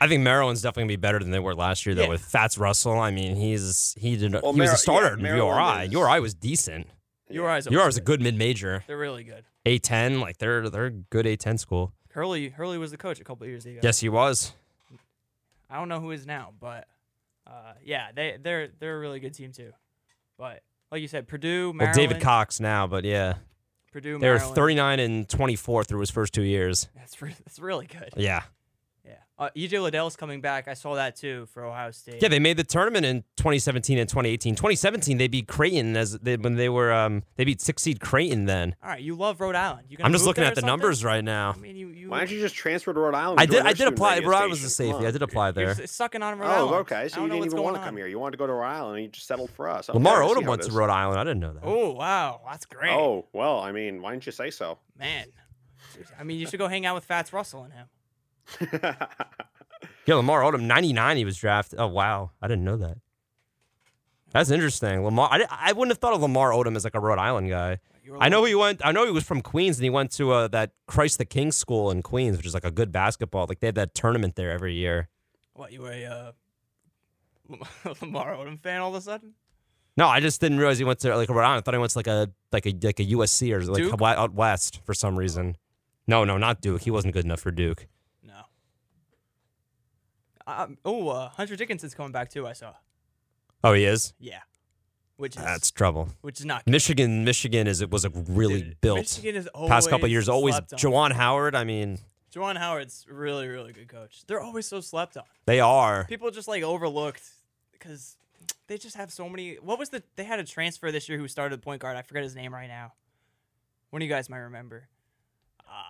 I 0.01 0.07
think 0.07 0.23
Maryland's 0.23 0.61
definitely 0.63 0.83
gonna 0.83 0.87
be 0.93 0.95
better 0.97 1.19
than 1.19 1.29
they 1.31 1.39
were 1.39 1.53
last 1.55 1.85
year 1.85 1.93
though 1.95 2.03
Yeah. 2.03 2.09
with 2.09 2.21
Fats 2.21 2.57
Russell. 2.57 2.99
I 2.99 3.11
mean, 3.11 3.35
he's 3.35 3.95
he 3.97 4.17
did 4.17 4.33
Well, 4.41 4.51
he 4.53 4.59
was 4.61 4.73
a 4.73 4.77
starter 4.77 5.15
yeah, 5.19 5.31
in 5.33 5.37
URI. 5.37 5.85
is- 5.85 5.91
URI 5.93 6.19
was 6.19 6.33
decent. 6.33 6.87
Your 7.29 7.47
eyes. 7.49 7.65
URI 7.67 7.85
was 7.85 7.95
a 7.97 8.01
good 8.01 8.19
mid 8.19 8.35
major. 8.35 8.83
They're 8.87 8.97
really 8.97 9.23
good. 9.23 9.45
A 9.65 9.77
ten, 9.79 10.19
like 10.19 10.37
they're 10.39 10.69
they're 10.69 10.87
a 10.87 10.91
good 10.91 11.25
A 11.27 11.37
ten 11.37 11.57
school. 11.57 11.93
Hurley 12.09 12.49
Hurley 12.49 12.77
was 12.77 12.91
the 12.91 12.97
coach 12.97 13.21
a 13.21 13.23
couple 13.23 13.43
of 13.43 13.49
years 13.49 13.65
ago. 13.65 13.79
Yes, 13.83 13.99
he 13.99 14.09
was. 14.09 14.51
I 15.69 15.77
don't 15.77 15.87
know 15.87 16.01
who 16.01 16.11
is 16.11 16.25
now, 16.25 16.51
but 16.59 16.87
uh, 17.47 17.73
yeah, 17.83 18.07
they 18.13 18.37
they're 18.41 18.67
they're 18.79 18.97
a 18.97 18.99
really 18.99 19.19
good 19.21 19.33
team 19.33 19.51
too. 19.53 19.71
But 20.37 20.61
like 20.91 21.01
you 21.01 21.07
said, 21.07 21.27
Purdue, 21.27 21.67
Well, 21.67 21.73
Maryland, 21.73 21.95
David 21.95 22.21
Cox 22.21 22.59
now, 22.59 22.87
but 22.87 23.05
yeah, 23.05 23.35
Purdue, 23.93 24.17
they 24.19 24.29
were 24.29 24.39
thirty 24.39 24.75
nine 24.75 24.99
and 24.99 25.29
twenty 25.29 25.55
four 25.55 25.83
through 25.85 25.99
his 26.01 26.09
first 26.09 26.33
two 26.33 26.41
years. 26.43 26.89
That's 26.95 27.21
re- 27.21 27.35
that's 27.45 27.59
really 27.59 27.87
good. 27.87 28.09
Yeah, 28.17 28.41
Yeah. 29.05 29.13
Uh, 29.39 29.49
EJ 29.57 29.81
Liddell's 29.81 30.15
coming 30.15 30.41
back. 30.41 30.67
I 30.67 30.75
saw 30.75 30.93
that 30.93 31.15
too 31.15 31.47
for 31.51 31.65
Ohio 31.65 31.89
State. 31.89 32.21
yeah. 32.21 32.27
They 32.29 32.37
made 32.37 32.57
the 32.57 32.63
tournament 32.63 33.03
in 33.03 33.23
2017 33.37 33.97
and 33.97 34.07
2018. 34.07 34.53
2017, 34.53 35.17
they 35.17 35.27
beat 35.27 35.47
Creighton 35.47 35.97
as 35.97 36.19
they, 36.19 36.37
when 36.37 36.55
they 36.55 36.69
were 36.69 36.93
um 36.93 37.23
they 37.37 37.43
beat 37.43 37.59
six 37.61 37.81
seed 37.81 37.99
Creighton. 37.99 38.45
Then 38.45 38.75
All 38.83 38.89
right, 38.89 39.01
you 39.01 39.15
love 39.15 39.41
Rhode 39.41 39.55
Island. 39.55 39.87
You 39.89 39.97
I'm 40.03 40.11
just 40.11 40.25
looking 40.25 40.43
at 40.43 40.53
the 40.53 40.61
something? 40.61 40.67
numbers 40.67 41.03
right 41.03 41.23
now. 41.23 41.53
I 41.57 41.59
mean, 41.59 41.75
you 41.75 41.87
you. 41.87 42.09
Why 42.11 42.19
don't 42.19 42.29
you 42.29 42.39
just 42.39 42.53
transfer 42.53 42.93
to 42.93 42.99
Rhode 42.99 43.15
Island? 43.15 43.39
I 43.39 43.47
did 43.47 43.65
I 43.65 43.73
did 43.73 43.87
apply. 43.87 44.19
Rhode 44.19 44.35
Island 44.35 44.51
was 44.51 44.63
a 44.63 44.69
station? 44.69 44.91
Come 44.91 44.99
safety. 45.01 45.07
I 45.07 45.11
did 45.11 45.21
apply 45.23 45.45
You're 45.47 45.53
there. 45.53 45.69
s- 45.85 45.91
sucking 45.91 46.21
on 46.21 46.37
Rhode 46.37 46.45
Oh, 46.47 46.51
Island. 46.51 46.75
okay. 46.81 47.07
So 47.07 47.21
you 47.23 47.29
didn't 47.29 47.45
even 47.45 47.63
want 47.63 47.75
to 47.77 47.81
on. 47.81 47.87
come 47.87 47.97
here. 47.97 48.05
You 48.05 48.19
wanted 48.19 48.33
to 48.33 48.37
go 48.37 48.45
to 48.45 48.53
Rhode 48.53 48.67
Island, 48.67 48.95
and 48.97 49.05
you 49.05 49.09
just 49.11 49.25
settled 49.25 49.49
for 49.49 49.67
us. 49.67 49.89
Okay, 49.89 49.97
Lamar 49.97 50.21
Odom 50.21 50.45
went 50.45 50.61
to. 50.61 50.71
Rhode 50.71 50.91
Island. 50.91 51.19
I 51.19 51.23
didn't 51.23 51.39
know 51.39 51.53
that. 51.53 51.63
Oh 51.63 51.93
wow, 51.93 52.41
that's 52.47 52.67
great. 52.67 52.91
Oh 52.93 53.25
well, 53.33 53.59
I 53.59 53.71
mean, 53.71 54.03
why 54.03 54.11
didn't 54.11 54.27
you 54.27 54.31
say 54.31 54.51
so? 54.51 54.77
man. 54.99 55.25
I 56.19 56.23
mean, 56.23 56.37
you 56.39 56.45
should 56.45 56.59
go 56.59 56.67
hang 56.67 56.85
out 56.85 56.93
with 56.95 57.05
Fats 57.05 57.33
Russell 57.33 57.63
and 57.63 57.73
him. 57.73 57.87
Yeah, 60.05 60.15
Lamar 60.15 60.41
Odom, 60.41 60.61
99, 60.63 61.17
he 61.17 61.25
was 61.25 61.37
drafted. 61.37 61.79
Oh, 61.79 61.87
wow. 61.87 62.31
I 62.41 62.47
didn't 62.47 62.63
know 62.63 62.77
that. 62.77 62.97
That's 64.31 64.49
interesting. 64.49 65.03
Lamar, 65.03 65.29
I, 65.31 65.45
I 65.49 65.71
wouldn't 65.73 65.91
have 65.91 65.99
thought 65.99 66.13
of 66.13 66.21
Lamar 66.21 66.51
Odom 66.51 66.75
as 66.75 66.83
like 66.83 66.95
a 66.95 66.99
Rhode 66.99 67.19
Island 67.19 67.49
guy. 67.49 67.79
I 68.19 68.29
know 68.29 68.43
he 68.43 68.55
went. 68.55 68.81
I 68.83 68.91
know 68.91 69.05
he 69.05 69.11
was 69.11 69.23
from 69.23 69.41
Queens, 69.41 69.77
and 69.77 69.83
he 69.83 69.89
went 69.89 70.11
to 70.13 70.31
uh, 70.31 70.47
that 70.49 70.71
Christ 70.87 71.17
the 71.17 71.25
King 71.25 71.51
school 71.51 71.91
in 71.91 72.01
Queens, 72.01 72.35
which 72.35 72.45
is 72.45 72.53
like 72.53 72.65
a 72.65 72.71
good 72.71 72.91
basketball. 72.91 73.45
Like 73.47 73.59
they 73.59 73.67
had 73.67 73.75
that 73.75 73.93
tournament 73.93 74.35
there 74.35 74.51
every 74.51 74.73
year. 74.73 75.07
What 75.53 75.71
you 75.71 75.81
were 75.81 75.91
a 75.91 76.05
uh, 76.05 76.31
Lamar 78.01 78.33
Odom 78.35 78.59
fan 78.59 78.81
all 78.81 78.89
of 78.89 78.95
a 78.95 79.01
sudden? 79.01 79.33
No, 79.95 80.07
I 80.07 80.19
just 80.19 80.41
didn't 80.41 80.57
realize 80.57 80.77
he 80.77 80.83
went 80.83 80.99
to 80.99 81.15
like 81.15 81.29
Rhode 81.29 81.43
Island. 81.43 81.59
I 81.59 81.61
thought 81.61 81.73
he 81.73 81.79
went 81.79 81.91
to 81.91 81.99
like 81.99 82.07
a 82.07 82.31
like 82.51 82.65
a 82.65 82.73
like 82.81 82.99
a 82.99 83.05
USC 83.05 83.53
or 83.53 83.63
like 83.63 83.83
Duke? 83.83 84.01
out 84.01 84.33
west 84.33 84.81
for 84.83 84.93
some 84.93 85.17
reason. 85.17 85.55
No, 86.07 86.25
no, 86.25 86.37
not 86.37 86.59
Duke. 86.59 86.81
He 86.81 86.91
wasn't 86.91 87.13
good 87.13 87.23
enough 87.23 87.39
for 87.39 87.51
Duke. 87.51 87.87
No. 90.47 90.53
Um, 90.53 90.77
oh, 90.85 91.09
uh, 91.09 91.29
Hunter 91.29 91.55
Dickinson's 91.55 91.93
coming 91.93 92.11
back 92.11 92.29
too. 92.29 92.47
I 92.47 92.53
saw. 92.53 92.73
Oh, 93.63 93.73
he 93.73 93.85
is. 93.85 94.13
Yeah. 94.19 94.39
Which 95.17 95.35
is 95.35 95.43
That's 95.43 95.69
trouble. 95.69 96.09
which 96.21 96.39
is 96.39 96.45
not 96.45 96.65
good. 96.65 96.71
Michigan, 96.71 97.23
Michigan 97.23 97.67
is 97.67 97.81
it 97.81 97.91
was 97.91 98.05
a 98.05 98.09
really 98.09 98.61
Dude, 98.61 98.81
built 98.81 98.97
Michigan 98.97 99.35
is 99.35 99.47
always 99.47 99.69
past 99.69 99.89
couple 99.89 100.07
years. 100.07 100.27
Always. 100.27 100.55
Juwan 100.55 101.11
Howard. 101.11 101.53
I 101.55 101.63
mean, 101.63 101.99
Juwan 102.33 102.57
Howard's 102.57 103.05
really 103.07 103.47
really 103.47 103.71
good 103.71 103.87
coach. 103.87 104.23
They're 104.25 104.41
always 104.41 104.65
so 104.67 104.81
slept 104.81 105.17
on. 105.17 105.23
they 105.45 105.59
are. 105.59 106.05
People 106.05 106.31
just 106.31 106.47
like 106.47 106.63
overlooked 106.63 107.21
because 107.71 108.17
they 108.65 108.79
just 108.79 108.95
have 108.95 109.11
so 109.11 109.29
many. 109.29 109.55
What 109.55 109.77
was 109.77 109.89
the? 109.89 110.01
They 110.15 110.23
had 110.23 110.39
a 110.39 110.43
transfer 110.43 110.91
this 110.91 111.07
year 111.07 111.19
who 111.19 111.27
started 111.27 111.59
the 111.59 111.63
point 111.63 111.81
guard. 111.81 111.97
I 111.97 112.01
forget 112.01 112.23
his 112.23 112.35
name 112.35 112.51
right 112.51 112.67
now. 112.67 112.93
One 113.91 114.01
of 114.01 114.07
you 114.07 114.11
guys 114.11 114.27
might 114.27 114.37
remember. 114.37 114.87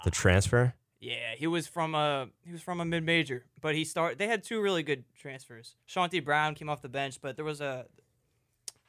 The 0.04 0.12
transfer. 0.12 0.74
Yeah, 1.02 1.34
he 1.36 1.48
was 1.48 1.66
from 1.68 1.96
a 1.96 2.30
he 2.46 2.52
was 2.52 2.62
from 2.62 2.80
a 2.80 2.86
mid 2.86 3.04
major, 3.04 3.46
but 3.60 3.74
he 3.74 3.84
start. 3.84 4.20
They 4.20 4.28
had 4.28 4.44
two 4.44 4.62
really 4.62 4.84
good 4.84 5.04
transfers. 5.20 5.76
Chaundee 5.90 6.24
Brown 6.24 6.54
came 6.54 6.70
off 6.70 6.84
the 6.84 6.90
bench, 6.90 7.20
but 7.20 7.36
there 7.36 7.44
was 7.44 7.60
a 7.60 7.88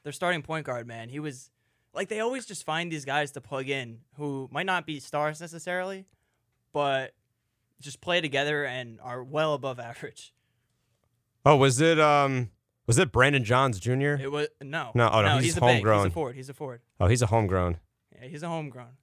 their 0.03 0.13
starting 0.13 0.43
point 0.43 0.67
guard 0.67 0.87
man. 0.87 1.09
He 1.09 1.19
was 1.19 1.51
like 1.95 2.09
they 2.09 2.21
always 2.21 2.45
just 2.45 2.65
find 2.65 2.93
these 2.93 3.07
guys 3.07 3.31
to 3.33 3.41
plug 3.41 3.71
in 3.71 4.01
who 4.19 4.47
might 4.53 4.67
not 4.67 4.85
be 4.85 5.01
stars 5.01 5.41
necessarily, 5.41 6.05
but 6.75 7.15
just 7.81 8.03
play 8.03 8.21
together 8.21 8.67
and 8.67 9.01
are 9.01 9.25
well 9.25 9.55
above 9.55 9.81
average. 9.81 10.35
Oh, 11.47 11.57
was 11.57 11.81
it 11.81 11.99
um 11.99 12.51
was 12.87 12.99
it 12.99 13.11
Brandon 13.11 13.43
Johns 13.43 13.81
Jr.? 13.81 14.17
It 14.21 14.31
was 14.31 14.49
no, 14.61 14.91
No, 14.95 15.09
oh, 15.11 15.23
no, 15.23 15.39
he's 15.39 15.57
a 15.57 15.61
big. 15.61 15.71
He's 15.71 15.77
homegrown. 15.77 16.07
a 16.09 16.11
forward. 16.11 16.37
He's 16.37 16.49
a 16.51 16.55
forward. 16.55 16.83
Oh, 17.01 17.07
he's 17.07 17.23
a 17.23 17.27
homegrown. 17.27 17.79
Yeah, 18.15 18.29
he's 18.29 18.43
a 18.43 18.49
homegrown. 18.49 18.99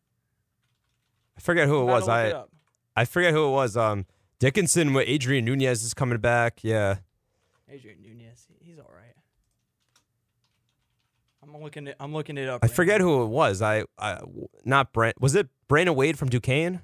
I 1.36 1.42
forget 1.42 1.68
who 1.68 1.82
it 1.82 1.86
was. 1.86 2.08
I 2.08 2.28
it 2.28 2.36
up. 2.36 2.52
I 3.00 3.06
forget 3.06 3.32
who 3.34 3.48
it 3.48 3.52
was. 3.52 3.78
Um, 3.78 4.06
Dickinson 4.40 4.94
with 4.94 5.08
Adrien 5.08 5.46
Nunez 5.46 5.84
is 5.84 5.94
coming 5.94 6.18
back. 6.18 6.60
Yeah. 6.64 6.98
Adrien 7.74 8.02
Nunez. 8.02 8.46
He's 8.60 8.78
all 8.78 8.92
right. 8.94 9.16
I'm 11.42 11.62
looking 11.64 11.88
it. 11.88 11.96
I'm 12.00 12.12
looking 12.14 12.38
it 12.38 12.50
up. 12.50 12.62
I 12.62 12.68
right 12.68 12.76
forget 12.76 13.00
now. 13.00 13.06
who 13.08 13.24
it 13.24 13.28
was. 13.28 13.62
I, 13.62 13.86
I 13.98 14.20
not 14.66 14.92
Brent. 14.92 15.20
Was 15.22 15.34
it 15.36 15.48
Brandon 15.68 15.96
Wade 15.96 16.20
from 16.20 16.30
Duquesne? 16.30 16.82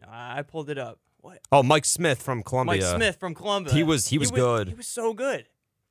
No, 0.00 0.08
I 0.10 0.40
pulled 0.42 0.70
it 0.70 0.78
up. 0.78 0.98
What? 1.20 1.40
Oh, 1.52 1.62
Mike 1.62 1.84
Smith 1.84 2.22
from 2.22 2.42
Columbia. 2.42 2.80
Mike 2.80 2.96
Smith 2.96 3.16
from 3.16 3.34
Columbia. 3.34 3.74
He 3.74 3.82
was- 3.82 4.06
he 4.08 4.16
was 4.18 4.30
good. 4.30 4.68
He 4.68 4.74
was 4.74 4.88
so 4.88 5.12
good. 5.12 5.46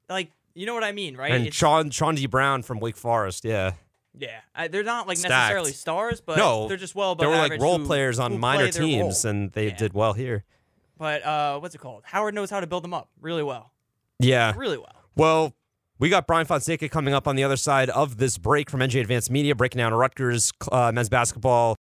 Like 0.10 0.32
you 0.56 0.66
know 0.66 0.74
what 0.74 0.84
I 0.84 0.92
mean, 0.92 1.16
right? 1.16 1.32
And 1.32 1.42
It's- 1.42 1.54
Sean 1.54 1.92
Chaundee 1.92 2.28
Brown 2.30 2.64
from 2.64 2.80
Wake 2.80 2.98
Forest. 2.98 3.46
Yeah. 3.46 3.74
Yeah, 4.20 4.40
I, 4.56 4.68
they're 4.68 4.84
not 4.84 5.08
like 5.08 5.18
Stacked. 5.18 5.32
necessarily 5.32 5.72
stars, 5.72 6.22
but 6.22 6.38
No, 6.38 6.68
they're 6.68 6.78
just 6.78 6.96
well 6.96 7.12
above 7.12 7.24
They 7.24 7.28
were 7.28 7.38
like 7.38 7.62
role 7.62 7.78
who- 7.80 7.86
players 7.86 8.20
on 8.20 8.40
minor 8.40 8.70
teams, 8.72 9.26
and 9.26 9.52
they 9.52 9.68
Yeah. 9.70 9.76
did 9.76 9.94
well 9.94 10.14
here. 10.14 10.44
But 10.98 11.24
uh, 11.24 11.60
what's 11.60 11.76
it 11.76 11.80
called? 11.80 12.04
Howard 12.06 12.34
knows 12.34 12.50
how 12.50 12.60
to 12.60 12.68
build 12.68 12.84
them 12.84 12.94
up 12.94 13.10
really 13.22 13.44
well, 13.44 13.72
Yeah. 14.20 14.54
really 14.58 14.78
well. 14.78 14.96
Well, 15.16 15.54
we 16.00 16.10
got 16.10 16.28
Brian 16.28 16.46
Fonseca 16.46 16.90
coming 16.90 17.14
up 17.14 17.28
on 17.28 17.36
the 17.36 17.44
other 17.44 17.58
side 17.58 17.90
of 17.90 18.18
this 18.18 18.38
break 18.38 18.70
from 18.70 18.82
NJ 18.82 19.02
Advanced 19.02 19.32
Media, 19.32 19.56
breaking 19.56 19.80
down 19.80 19.94
Rutgers 19.94 20.52
uh, 20.72 20.92
men's 20.94 21.10
basketball 21.10 21.76